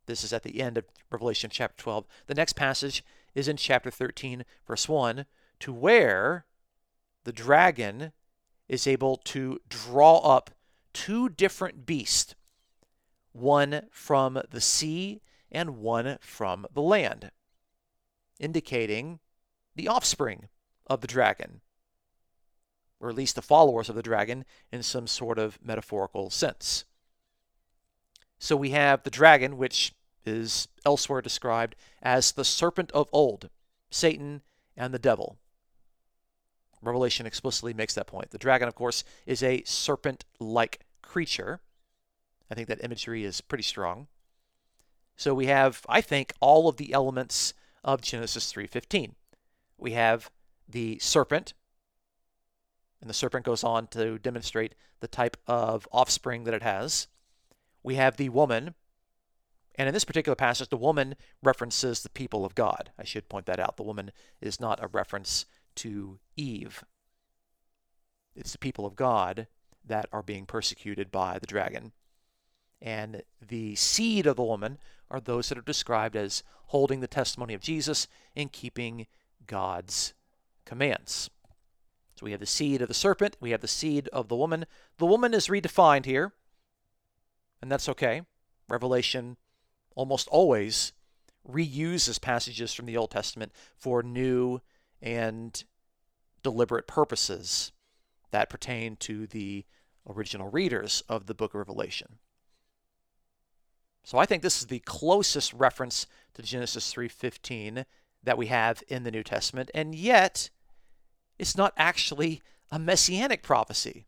this 0.06 0.24
is 0.24 0.32
at 0.32 0.42
the 0.42 0.60
end 0.60 0.78
of 0.78 0.84
Revelation 1.10 1.50
chapter 1.52 1.82
12, 1.82 2.06
the 2.26 2.34
next 2.34 2.54
passage 2.54 3.04
is 3.34 3.48
in 3.48 3.56
chapter 3.56 3.90
13, 3.90 4.44
verse 4.66 4.88
1, 4.88 5.26
to 5.60 5.72
where 5.72 6.46
the 7.24 7.32
dragon 7.32 8.12
is 8.68 8.86
able 8.86 9.16
to 9.18 9.60
draw 9.68 10.18
up 10.18 10.50
two 10.92 11.28
different 11.28 11.86
beasts, 11.86 12.34
one 13.32 13.86
from 13.90 14.40
the 14.50 14.60
sea 14.60 15.20
and 15.50 15.78
one 15.78 16.18
from 16.20 16.66
the 16.72 16.82
land 16.82 17.30
indicating 18.42 19.20
the 19.76 19.88
offspring 19.88 20.48
of 20.86 21.00
the 21.00 21.06
dragon, 21.06 21.60
or 23.00 23.08
at 23.08 23.14
least 23.14 23.36
the 23.36 23.42
followers 23.42 23.88
of 23.88 23.94
the 23.94 24.02
dragon 24.02 24.44
in 24.70 24.82
some 24.82 25.06
sort 25.06 25.38
of 25.38 25.58
metaphorical 25.62 26.28
sense. 26.28 26.84
So 28.38 28.56
we 28.56 28.70
have 28.70 29.04
the 29.04 29.10
dragon, 29.10 29.56
which 29.56 29.94
is 30.26 30.68
elsewhere 30.84 31.22
described 31.22 31.76
as 32.02 32.32
the 32.32 32.44
serpent 32.44 32.90
of 32.92 33.08
old, 33.12 33.48
Satan 33.90 34.42
and 34.76 34.92
the 34.92 34.98
devil. 34.98 35.38
Revelation 36.82 37.26
explicitly 37.26 37.72
makes 37.72 37.94
that 37.94 38.06
point. 38.06 38.30
The 38.30 38.38
dragon, 38.38 38.68
of 38.68 38.74
course, 38.74 39.04
is 39.24 39.42
a 39.42 39.62
serpent 39.64 40.24
like 40.40 40.80
creature. 41.00 41.60
I 42.50 42.54
think 42.54 42.68
that 42.68 42.84
imagery 42.84 43.24
is 43.24 43.40
pretty 43.40 43.62
strong. 43.62 44.08
So 45.16 45.34
we 45.34 45.46
have, 45.46 45.86
I 45.88 46.00
think, 46.00 46.32
all 46.40 46.68
of 46.68 46.76
the 46.76 46.92
elements 46.92 47.54
of 47.84 48.02
Genesis 48.02 48.52
3:15. 48.52 49.14
We 49.78 49.92
have 49.92 50.30
the 50.68 50.98
serpent, 50.98 51.54
and 53.00 53.08
the 53.08 53.14
serpent 53.14 53.44
goes 53.44 53.62
on 53.62 53.86
to 53.88 54.18
demonstrate 54.18 54.74
the 55.00 55.08
type 55.08 55.36
of 55.46 55.86
offspring 55.92 56.44
that 56.44 56.54
it 56.54 56.62
has. 56.62 57.08
We 57.82 57.96
have 57.96 58.16
the 58.16 58.28
woman, 58.28 58.74
and 59.74 59.88
in 59.88 59.94
this 59.94 60.04
particular 60.04 60.36
passage, 60.36 60.68
the 60.68 60.76
woman 60.76 61.16
references 61.42 62.02
the 62.02 62.10
people 62.10 62.44
of 62.44 62.54
God. 62.54 62.92
I 62.98 63.04
should 63.04 63.28
point 63.28 63.46
that 63.46 63.60
out. 63.60 63.76
The 63.76 63.82
woman 63.82 64.12
is 64.40 64.60
not 64.60 64.82
a 64.82 64.88
reference 64.88 65.46
to 65.76 66.18
Eve. 66.36 66.84
It's 68.34 68.52
the 68.52 68.58
people 68.58 68.86
of 68.86 68.96
God 68.96 69.46
that 69.84 70.06
are 70.12 70.22
being 70.22 70.46
persecuted 70.46 71.10
by 71.10 71.38
the 71.38 71.46
dragon. 71.46 71.92
And 72.80 73.22
the 73.46 73.74
seed 73.76 74.26
of 74.26 74.36
the 74.36 74.42
woman 74.42 74.78
are 75.10 75.20
those 75.20 75.48
that 75.48 75.58
are 75.58 75.62
described 75.62 76.16
as 76.16 76.42
holding 76.66 77.00
the 77.00 77.06
testimony 77.06 77.54
of 77.54 77.60
Jesus 77.60 78.08
and 78.34 78.50
keeping 78.50 79.06
God's 79.46 80.14
commands. 80.64 81.30
So 82.16 82.24
we 82.24 82.30
have 82.32 82.40
the 82.40 82.46
seed 82.46 82.82
of 82.82 82.88
the 82.88 82.94
serpent, 82.94 83.36
we 83.40 83.50
have 83.50 83.60
the 83.60 83.68
seed 83.68 84.08
of 84.08 84.28
the 84.28 84.36
woman. 84.36 84.66
The 84.98 85.06
woman 85.06 85.34
is 85.34 85.48
redefined 85.48 86.06
here, 86.06 86.32
and 87.60 87.70
that's 87.70 87.88
okay. 87.88 88.22
Revelation 88.68 89.36
almost 89.94 90.28
always 90.28 90.92
reuses 91.48 92.20
passages 92.20 92.72
from 92.72 92.86
the 92.86 92.96
Old 92.96 93.10
Testament 93.10 93.52
for 93.76 94.02
new 94.02 94.60
and 95.02 95.64
deliberate 96.42 96.86
purposes 96.86 97.72
that 98.30 98.48
pertain 98.48 98.96
to 98.96 99.26
the 99.26 99.64
original 100.08 100.48
readers 100.48 101.02
of 101.08 101.26
the 101.26 101.34
book 101.34 101.54
of 101.54 101.58
Revelation. 101.58 102.18
So 104.04 104.18
I 104.18 104.26
think 104.26 104.42
this 104.42 104.60
is 104.60 104.66
the 104.66 104.80
closest 104.80 105.52
reference 105.52 106.06
to 106.34 106.42
Genesis 106.42 106.92
3:15 106.92 107.84
that 108.22 108.38
we 108.38 108.46
have 108.46 108.82
in 108.88 109.02
the 109.02 109.10
New 109.10 109.22
Testament, 109.22 109.70
and 109.74 109.94
yet 109.94 110.50
it's 111.38 111.56
not 111.56 111.72
actually 111.76 112.42
a 112.70 112.78
messianic 112.78 113.42
prophecy. 113.42 114.06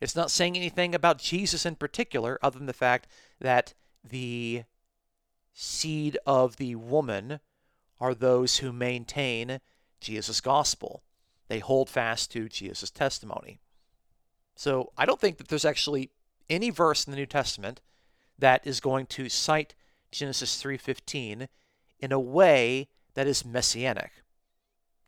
It's 0.00 0.16
not 0.16 0.30
saying 0.30 0.56
anything 0.56 0.94
about 0.94 1.18
Jesus 1.18 1.66
in 1.66 1.76
particular 1.76 2.38
other 2.40 2.58
than 2.58 2.66
the 2.66 2.72
fact 2.72 3.08
that 3.40 3.74
the 4.04 4.64
seed 5.52 6.16
of 6.24 6.56
the 6.56 6.76
woman 6.76 7.40
are 7.98 8.14
those 8.14 8.58
who 8.58 8.72
maintain 8.72 9.60
Jesus' 10.00 10.40
gospel. 10.40 11.02
They 11.48 11.58
hold 11.58 11.88
fast 11.88 12.30
to 12.32 12.48
Jesus' 12.48 12.90
testimony. 12.90 13.60
So 14.54 14.92
I 14.96 15.06
don't 15.06 15.20
think 15.20 15.38
that 15.38 15.48
there's 15.48 15.64
actually 15.64 16.10
any 16.50 16.70
verse 16.70 17.06
in 17.06 17.10
the 17.10 17.16
New 17.16 17.26
Testament 17.26 17.80
that 18.38 18.66
is 18.66 18.80
going 18.80 19.06
to 19.06 19.28
cite 19.28 19.74
Genesis 20.10 20.62
3:15 20.62 21.48
in 22.00 22.12
a 22.12 22.20
way 22.20 22.88
that 23.14 23.26
is 23.26 23.44
messianic. 23.44 24.12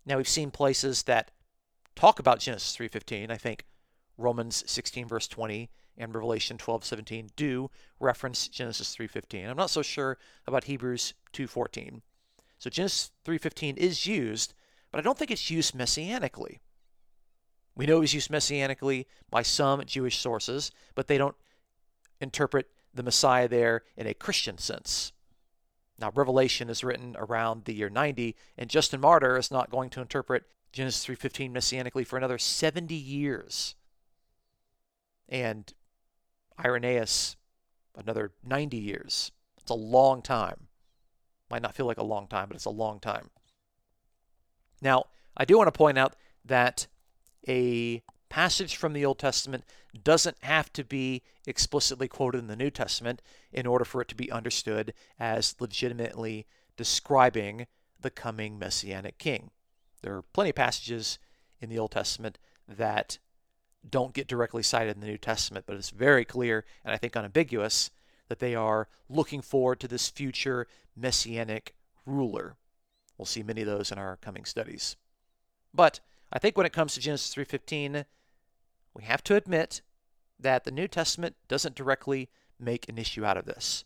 Now 0.05 0.17
we've 0.17 0.29
seen 0.29 0.51
places 0.51 1.05
that 1.05 1.31
talk 1.95 2.19
about 2.19 2.41
Genesis 2.41 2.77
3:15. 2.77 3.31
I 3.31 3.37
think 3.37 3.67
Romans 4.17 4.65
16 4.71 5.07
verse 5.07 5.29
20 5.29 5.71
and 5.97 6.15
Revelation 6.15 6.59
12:17 6.59 7.31
do 7.37 7.71
reference 7.99 8.49
Genesis 8.49 8.95
3:15. 8.95 9.49
I'm 9.49 9.57
not 9.57 9.71
so 9.71 9.83
sure 9.83 10.19
about 10.47 10.65
Hebrews 10.65 11.15
2:14. 11.33 12.03
So 12.59 12.71
Genesis 12.71 13.11
3:15 13.25 13.77
is 13.77 14.07
used, 14.07 14.55
but 14.91 14.99
I 14.99 15.03
don't 15.03 15.19
think 15.19 15.31
it's 15.31 15.51
used 15.51 15.75
messianically. 15.75 16.59
We 17.75 17.87
know 17.87 17.99
it 17.99 18.01
was 18.01 18.15
used 18.15 18.31
messianically 18.31 19.07
by 19.31 19.43
some 19.43 19.85
Jewish 19.85 20.19
sources, 20.19 20.71
but 20.95 21.07
they 21.07 21.19
don't 21.19 21.37
interpret 22.21 22.69
the 22.93 23.03
Messiah 23.03 23.49
there 23.49 23.85
in 23.97 24.07
a 24.07 24.15
Christian 24.15 24.59
sense. 24.59 25.13
Now, 25.99 26.11
Revelation 26.15 26.69
is 26.71 26.83
written 26.83 27.15
around 27.19 27.65
the 27.65 27.75
year 27.75 27.91
90, 27.91 28.35
and 28.57 28.71
Justin 28.71 29.01
Martyr 29.01 29.37
is 29.37 29.51
not 29.51 29.71
going 29.71 29.91
to 29.91 30.01
interpret 30.01 30.45
Genesis 30.73 31.05
3:15 31.05 31.53
messianically 31.53 32.07
for 32.07 32.17
another 32.17 32.39
70 32.39 32.95
years. 32.95 33.75
And 35.29 35.73
Irenaeus 36.59 37.37
another 37.97 38.33
90 38.43 38.77
years. 38.77 39.33
It's 39.59 39.71
a 39.71 39.75
long 39.75 40.23
time. 40.23 40.69
Might 41.51 41.63
not 41.63 41.75
feel 41.75 41.87
like 41.87 41.99
a 41.99 42.05
long 42.05 42.29
time, 42.29 42.49
but 42.49 42.57
it's 42.57 42.65
a 42.65 42.71
long 42.71 43.01
time. 43.01 43.31
Now, 44.81 45.05
I 45.37 45.45
do 45.45 45.57
want 45.57 45.69
to 45.69 45.79
point 45.79 45.99
out 45.99 46.17
that 46.45 46.87
a 47.49 48.03
passage 48.29 48.77
from 48.77 48.93
the 48.93 49.05
Old 49.05 49.19
Testament 49.19 49.65
doesn't 50.05 50.37
have 50.43 50.73
to 50.75 50.85
be 50.85 51.23
explicitly 51.47 52.09
quoted 52.09 52.39
in 52.39 52.47
the 52.47 52.57
New 52.57 52.71
Testament 52.71 53.21
in 53.53 53.67
order 53.67 53.85
for 53.85 54.01
it 54.01 54.09
to 54.09 54.15
be 54.15 54.31
understood 54.31 54.95
as 55.19 55.57
legitimately 55.61 56.47
describing 56.77 57.67
the 58.01 58.11
coming 58.11 58.59
messianic 58.59 59.19
king. 59.19 59.51
There 60.03 60.17
are 60.17 60.23
plenty 60.23 60.51
of 60.51 60.57
passages 60.57 61.19
in 61.61 61.69
the 61.69 61.79
Old 61.79 61.91
Testament 61.91 62.39
that 62.67 63.19
don't 63.89 64.15
get 64.15 64.29
directly 64.29 64.63
cited 64.63 64.95
in 64.95 65.01
the 65.01 65.07
New 65.07 65.19
Testament, 65.19 65.67
but 65.67 65.77
it's 65.77 65.91
very 65.91 66.25
clear 66.25 66.65
and 66.85 66.95
I 66.95 66.97
think 66.97 67.17
unambiguous 67.17 67.91
that 68.29 68.39
they 68.39 68.55
are 68.55 68.89
looking 69.09 69.43
forward 69.43 69.81
to 69.81 69.89
this 69.89 70.09
future 70.09 70.67
messianic 70.97 71.75
ruler. 72.07 72.57
We'll 73.21 73.27
see 73.27 73.43
many 73.43 73.61
of 73.61 73.67
those 73.67 73.93
in 73.93 73.99
our 73.99 74.17
coming 74.17 74.47
studies. 74.47 74.97
But 75.75 76.01
I 76.33 76.39
think 76.39 76.57
when 76.57 76.65
it 76.65 76.73
comes 76.73 76.95
to 76.95 77.01
Genesis 77.01 77.35
3:15, 77.35 78.07
we 78.95 79.05
have 79.05 79.23
to 79.25 79.37
admit 79.37 79.83
that 80.39 80.65
the 80.65 80.71
New 80.71 80.89
Testament 80.89 81.37
doesn't 81.47 81.75
directly 81.75 82.31
make 82.59 82.89
an 82.89 82.97
issue 82.97 83.23
out 83.23 83.37
of 83.37 83.45
this. 83.45 83.85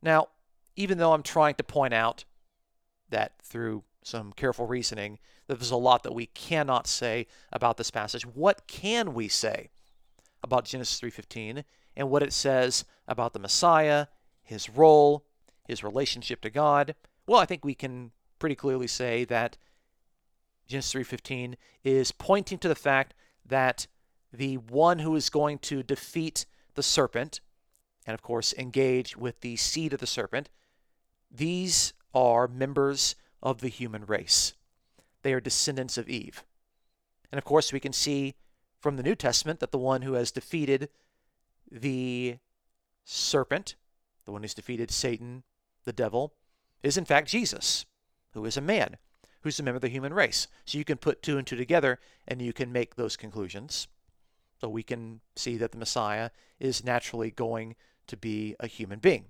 Now, 0.00 0.28
even 0.76 0.98
though 0.98 1.12
I'm 1.12 1.24
trying 1.24 1.56
to 1.56 1.64
point 1.64 1.92
out 1.92 2.24
that 3.08 3.42
through 3.42 3.82
some 4.04 4.32
careful 4.32 4.68
reasoning 4.68 5.18
that 5.48 5.56
there's 5.56 5.72
a 5.72 5.76
lot 5.76 6.04
that 6.04 6.14
we 6.14 6.26
cannot 6.26 6.86
say 6.86 7.26
about 7.52 7.78
this 7.78 7.90
passage, 7.90 8.24
what 8.24 8.68
can 8.68 9.12
we 9.12 9.26
say 9.26 9.70
about 10.40 10.66
Genesis 10.66 11.00
3:15 11.00 11.64
and 11.96 12.10
what 12.10 12.22
it 12.22 12.32
says 12.32 12.84
about 13.08 13.32
the 13.32 13.40
Messiah, 13.40 14.06
his 14.40 14.68
role, 14.70 15.26
his 15.66 15.82
relationship 15.82 16.40
to 16.42 16.48
God? 16.48 16.94
Well, 17.26 17.40
I 17.40 17.44
think 17.44 17.64
we 17.64 17.74
can 17.74 18.12
pretty 18.40 18.56
clearly 18.56 18.88
say 18.88 19.24
that 19.26 19.56
Genesis 20.66 20.92
3:15 20.92 21.56
is 21.84 22.10
pointing 22.10 22.58
to 22.58 22.68
the 22.68 22.74
fact 22.74 23.14
that 23.44 23.86
the 24.32 24.56
one 24.56 25.00
who 25.00 25.14
is 25.14 25.30
going 25.30 25.58
to 25.58 25.82
defeat 25.84 26.46
the 26.74 26.82
serpent 26.82 27.40
and 28.06 28.14
of 28.14 28.22
course 28.22 28.52
engage 28.54 29.16
with 29.16 29.40
the 29.40 29.56
seed 29.56 29.92
of 29.92 30.00
the 30.00 30.06
serpent 30.06 30.48
these 31.30 31.92
are 32.12 32.48
members 32.48 33.14
of 33.42 33.60
the 33.60 33.68
human 33.68 34.04
race. 34.04 34.54
They 35.22 35.32
are 35.32 35.40
descendants 35.40 35.96
of 35.96 36.08
Eve. 36.08 36.44
And 37.30 37.38
of 37.38 37.44
course 37.44 37.72
we 37.72 37.80
can 37.80 37.92
see 37.92 38.34
from 38.80 38.96
the 38.96 39.02
New 39.02 39.14
Testament 39.14 39.60
that 39.60 39.70
the 39.70 39.78
one 39.78 40.02
who 40.02 40.14
has 40.14 40.32
defeated 40.32 40.88
the 41.70 42.38
serpent 43.04 43.76
the 44.24 44.32
one 44.32 44.42
who's 44.42 44.54
defeated 44.54 44.90
Satan 44.90 45.42
the 45.84 45.92
devil 45.92 46.34
is 46.82 46.96
in 46.96 47.04
fact 47.04 47.28
Jesus 47.28 47.86
who 48.32 48.44
is 48.44 48.56
a 48.56 48.62
man 48.62 48.96
who's 49.42 49.58
a 49.58 49.62
member 49.62 49.76
of 49.76 49.82
the 49.82 49.88
human 49.88 50.14
race. 50.14 50.48
So 50.64 50.78
you 50.78 50.84
can 50.84 50.98
put 50.98 51.22
two 51.22 51.38
and 51.38 51.46
two 51.46 51.56
together 51.56 51.98
and 52.28 52.42
you 52.42 52.52
can 52.52 52.72
make 52.72 52.94
those 52.94 53.16
conclusions. 53.16 53.88
So 54.60 54.68
we 54.68 54.82
can 54.82 55.20
see 55.36 55.56
that 55.56 55.72
the 55.72 55.78
Messiah 55.78 56.30
is 56.58 56.84
naturally 56.84 57.30
going 57.30 57.74
to 58.06 58.16
be 58.16 58.54
a 58.60 58.66
human 58.66 58.98
being, 58.98 59.26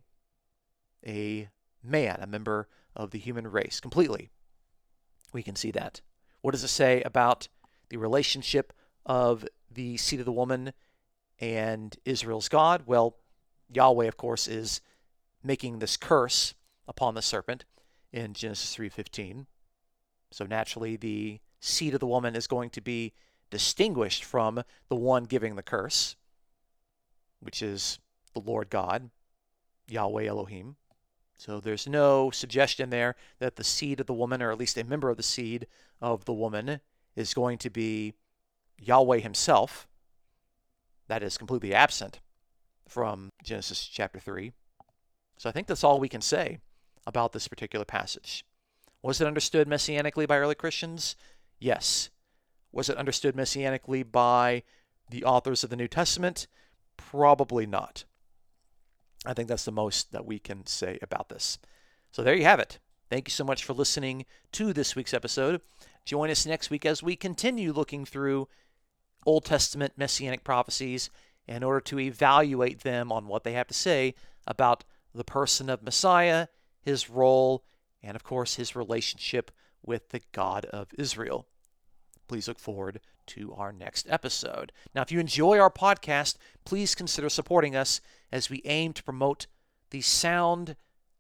a 1.07 1.49
man, 1.83 2.19
a 2.21 2.27
member 2.27 2.69
of 2.97 3.13
the 3.13 3.19
human 3.19 3.47
race 3.47 3.79
completely. 3.79 4.31
We 5.33 5.43
can 5.43 5.55
see 5.55 5.71
that. 5.71 6.01
What 6.41 6.53
does 6.53 6.65
it 6.65 6.69
say 6.69 7.03
about 7.03 7.49
the 7.91 7.99
relationship 7.99 8.73
of 9.07 9.47
the 9.71 9.97
seed 9.97 10.19
of 10.19 10.27
the 10.27 10.33
woman 10.33 10.73
and 11.39 11.97
Israel's 12.05 12.49
God? 12.49 12.83
Well, 12.87 13.17
Yahweh, 13.73 14.07
of 14.07 14.17
course, 14.17 14.49
is 14.49 14.81
making 15.45 15.79
this 15.79 15.97
curse 15.97 16.55
upon 16.89 17.15
the 17.15 17.23
serpent 17.23 17.65
in 18.13 18.35
Genesis 18.35 18.75
3:15. 18.75 19.47
So 20.31 20.45
naturally, 20.45 20.97
the 20.97 21.41
seed 21.61 21.95
of 21.95 22.01
the 22.01 22.07
woman 22.07 22.37
is 22.37 22.47
going 22.47 22.71
to 22.71 22.81
be 22.81 23.13
distinguished 23.51 24.25
from 24.25 24.63
the 24.89 24.97
one 24.97 25.25
giving 25.25 25.57
the 25.57 25.63
curse, 25.63 26.17
which 27.41 27.63
is 27.63 27.99
the 28.33 28.41
Lord 28.41 28.71
God, 28.71 29.11
Yahweh 29.89 30.27
Elohim. 30.27 30.77
So 31.37 31.59
there's 31.59 31.89
no 31.89 32.31
suggestion 32.31 32.91
there 32.91 33.17
that 33.39 33.57
the 33.57 33.65
seed 33.65 33.99
of 33.99 34.07
the 34.07 34.15
woman, 34.15 34.43
or 34.43 34.53
at 34.53 34.59
least 34.59 34.77
a 34.77 34.85
member 34.85 35.11
of 35.11 35.17
the 35.17 35.23
seed 35.23 35.67
of 36.01 36.27
the 36.27 36.35
woman, 36.35 36.81
is 37.17 37.35
going 37.35 37.59
to 37.59 37.71
be 37.71 38.15
Yahweh 38.79 39.19
himself. 39.19 39.89
That 41.09 41.23
is 41.23 41.39
completely 41.39 41.75
absent 41.75 42.21
from 42.87 43.31
Genesis 43.43 43.87
chapter 43.87 44.21
3. 44.21 44.53
So 45.39 45.49
I 45.49 45.53
think 45.53 45.67
that's 45.67 45.83
all 45.83 45.99
we 45.99 46.09
can 46.09 46.21
say 46.21 46.59
about 47.07 47.33
this 47.33 47.49
particular 47.49 47.85
passage. 47.85 48.45
Was 49.03 49.21
it 49.21 49.27
understood 49.27 49.69
messianically 49.69 50.27
by 50.27 50.39
early 50.39 50.55
Christians? 50.55 51.17
Yes. 51.59 52.11
Was 52.73 52.89
it 52.89 52.97
understood 52.97 53.35
messianically 53.35 54.11
by 54.11 54.63
the 55.09 55.25
authors 55.25 55.65
of 55.65 55.71
the 55.71 55.77
New 55.77 55.89
Testament? 55.89 56.47
Probably 56.97 57.67
not. 57.67 58.05
I 59.27 59.35
think 59.35 59.49
that's 59.49 59.65
the 59.65 59.73
most 59.73 60.13
that 60.13 60.27
we 60.27 60.39
can 60.39 60.67
say 60.67 60.99
about 61.03 61.29
this. 61.29 61.59
So 62.13 62.23
there 62.23 62.35
you 62.35 62.45
have 62.45 62.61
it. 62.61 62.79
Thank 63.09 63.29
you 63.29 63.33
so 63.33 63.45
much 63.45 63.65
for 63.65 63.73
listening 63.73 64.25
to 64.53 64.73
this 64.73 64.95
week's 64.95 65.15
episode. 65.15 65.61
Join 66.05 66.31
us 66.31 66.47
next 66.47 66.71
week 66.71 66.87
as 66.87 67.03
we 67.03 67.17
continue 67.17 67.73
looking 67.73 68.05
through 68.05 68.49
Old 69.27 69.45
Testament 69.45 69.95
messianic 69.97 70.45
prophecies 70.45 71.11
in 71.47 71.63
order 71.63 71.81
to 71.81 71.99
evaluate 71.99 72.81
them 72.81 73.11
on 73.11 73.27
what 73.27 73.45
they 73.45 73.53
have 73.53 73.67
to 73.67 73.75
say 73.75 74.15
about 74.47 74.85
the 75.15 75.25
person 75.25 75.69
of 75.69 75.83
Messiah, 75.83 76.47
his 76.81 77.11
role, 77.11 77.65
and 78.03 78.17
of 78.17 78.25
course 78.25 78.57
his 78.57 78.77
relationship 78.77 79.51
with 79.85 80.11
the 80.11 80.21
God 80.33 80.65
of 80.67 80.89
Israel. 80.99 81.47
Please 82.29 82.49
look 82.49 82.59
forward 82.59 83.01
to 83.27 83.53
our 83.55 83.73
next 83.73 84.07
episode. 84.09 84.73
Now, 84.95 85.03
if 85.03 85.13
you 85.13 85.21
enjoy 85.21 85.59
our 85.59 85.71
podcast, 85.71 86.37
please 86.65 86.95
consider 86.95 87.29
supporting 87.29 87.77
us 87.77 88.01
as 88.33 88.51
we 88.51 88.63
aim 88.65 88.93
to 88.95 89.05
promote 89.05 89.47
the 89.91 90.01
sound, 90.01 90.77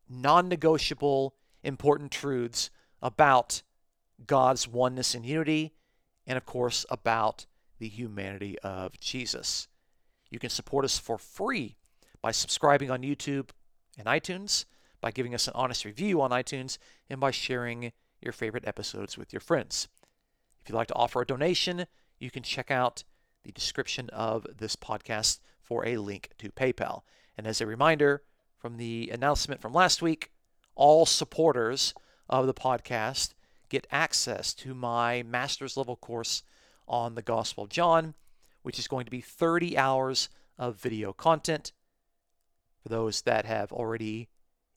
non 0.09 0.49
negotiable, 0.49 1.35
important 1.63 2.11
truths 2.11 2.71
about 3.03 3.63
God's 4.27 4.69
oneness 4.69 5.15
and 5.15 5.25
unity, 5.25 5.73
and 6.27 6.37
of 6.37 6.47
course, 6.47 6.85
about 6.91 7.47
the 7.79 7.89
humanity 7.89 8.59
of 8.61 8.99
Jesus. 9.01 9.69
You 10.31 10.39
can 10.39 10.51
support 10.51 10.85
us 10.85 10.99
for 10.99 11.19
free 11.19 11.77
by 12.23 12.31
subscribing 12.31 12.91
on 12.91 13.03
YouTube 13.03 13.51
and 13.99 14.07
iTunes 14.07 14.65
by 15.01 15.11
giving 15.11 15.35
us 15.35 15.47
an 15.47 15.53
honest 15.55 15.85
review 15.85 16.21
on 16.21 16.31
iTunes, 16.31 16.79
and 17.09 17.21
by 17.21 17.31
sharing 17.31 17.93
your 18.21 18.33
favorite 18.33 18.67
episodes 18.67 19.17
with 19.17 19.33
your 19.33 19.41
friends. 19.41 19.89
If 20.61 20.69
you'd 20.69 20.77
like 20.77 20.89
to 20.89 20.95
offer 20.95 21.23
a 21.23 21.27
donation, 21.27 21.87
you 22.19 22.31
can 22.31 22.43
check 22.43 22.71
out 22.71 23.05
the 23.45 23.53
description 23.53 24.11
of 24.11 24.47
this 24.59 24.77
podcast 24.77 25.41
for 25.63 25.87
a 25.87 25.97
link 25.97 26.31
to 26.39 26.51
PayPal. 26.51 27.03
And 27.39 27.47
as 27.47 27.61
a 27.61 27.67
reminder 27.67 28.23
from 28.59 28.77
the 28.77 29.11
announcement 29.11 29.63
from 29.63 29.73
last 29.73 30.03
week, 30.03 30.31
all 30.75 31.07
supporters 31.07 31.95
of 32.29 32.47
the 32.47 32.55
podcast 32.55 33.35
get 33.71 33.87
access 33.91 34.53
to 34.55 34.75
my 34.75 35.23
master's 35.23 35.77
level 35.77 35.97
course 35.97 36.43
on 36.87 37.15
the 37.15 37.23
Gospel 37.23 37.65
of 37.65 37.71
John, 37.71 38.15
which 38.63 38.79
is 38.79 38.89
going 38.89 39.05
to 39.05 39.11
be 39.11 39.21
30 39.21 39.79
hours 39.79 40.29
of 40.59 40.77
video 40.77 41.13
content. 41.13 41.73
For 42.83 42.89
those 42.89 43.23
that 43.23 43.47
have 43.47 43.73
already 43.73 44.29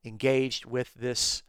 engaged 0.06 0.66
with 0.66 0.94
this 0.96 1.44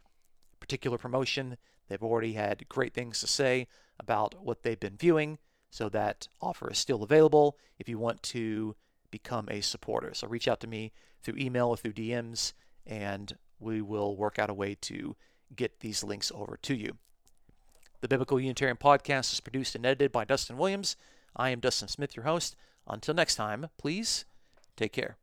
particular 0.60 0.98
promotion. 0.98 1.56
They've 1.88 2.02
already 2.02 2.34
had 2.34 2.68
great 2.68 2.94
things 2.94 3.20
to 3.20 3.26
say 3.26 3.68
about 3.98 4.42
what 4.42 4.62
they've 4.62 4.80
been 4.80 4.96
viewing, 4.96 5.38
so 5.70 5.88
that 5.88 6.28
offer 6.40 6.70
is 6.70 6.78
still 6.78 7.02
available 7.02 7.58
if 7.78 7.88
you 7.88 7.98
want 7.98 8.22
to 8.22 8.76
become 9.10 9.48
a 9.50 9.60
supporter. 9.60 10.14
So 10.14 10.26
reach 10.26 10.48
out 10.48 10.60
to 10.60 10.66
me 10.66 10.92
through 11.22 11.36
email 11.38 11.68
or 11.68 11.76
through 11.76 11.92
DMs, 11.92 12.52
and 12.86 13.36
we 13.58 13.80
will 13.80 14.16
work 14.16 14.38
out 14.38 14.50
a 14.50 14.54
way 14.54 14.76
to 14.82 15.16
get 15.54 15.80
these 15.80 16.02
links 16.02 16.32
over 16.34 16.58
to 16.62 16.74
you. 16.74 16.96
The 18.00 18.08
Biblical 18.08 18.40
Unitarian 18.40 18.76
Podcast 18.76 19.32
is 19.32 19.40
produced 19.40 19.74
and 19.74 19.86
edited 19.86 20.12
by 20.12 20.24
Dustin 20.24 20.58
Williams. 20.58 20.96
I 21.36 21.50
am 21.50 21.60
Dustin 21.60 21.88
Smith, 21.88 22.16
your 22.16 22.24
host. 22.24 22.56
Until 22.86 23.14
next 23.14 23.36
time, 23.36 23.68
please 23.78 24.24
take 24.76 24.92
care. 24.92 25.16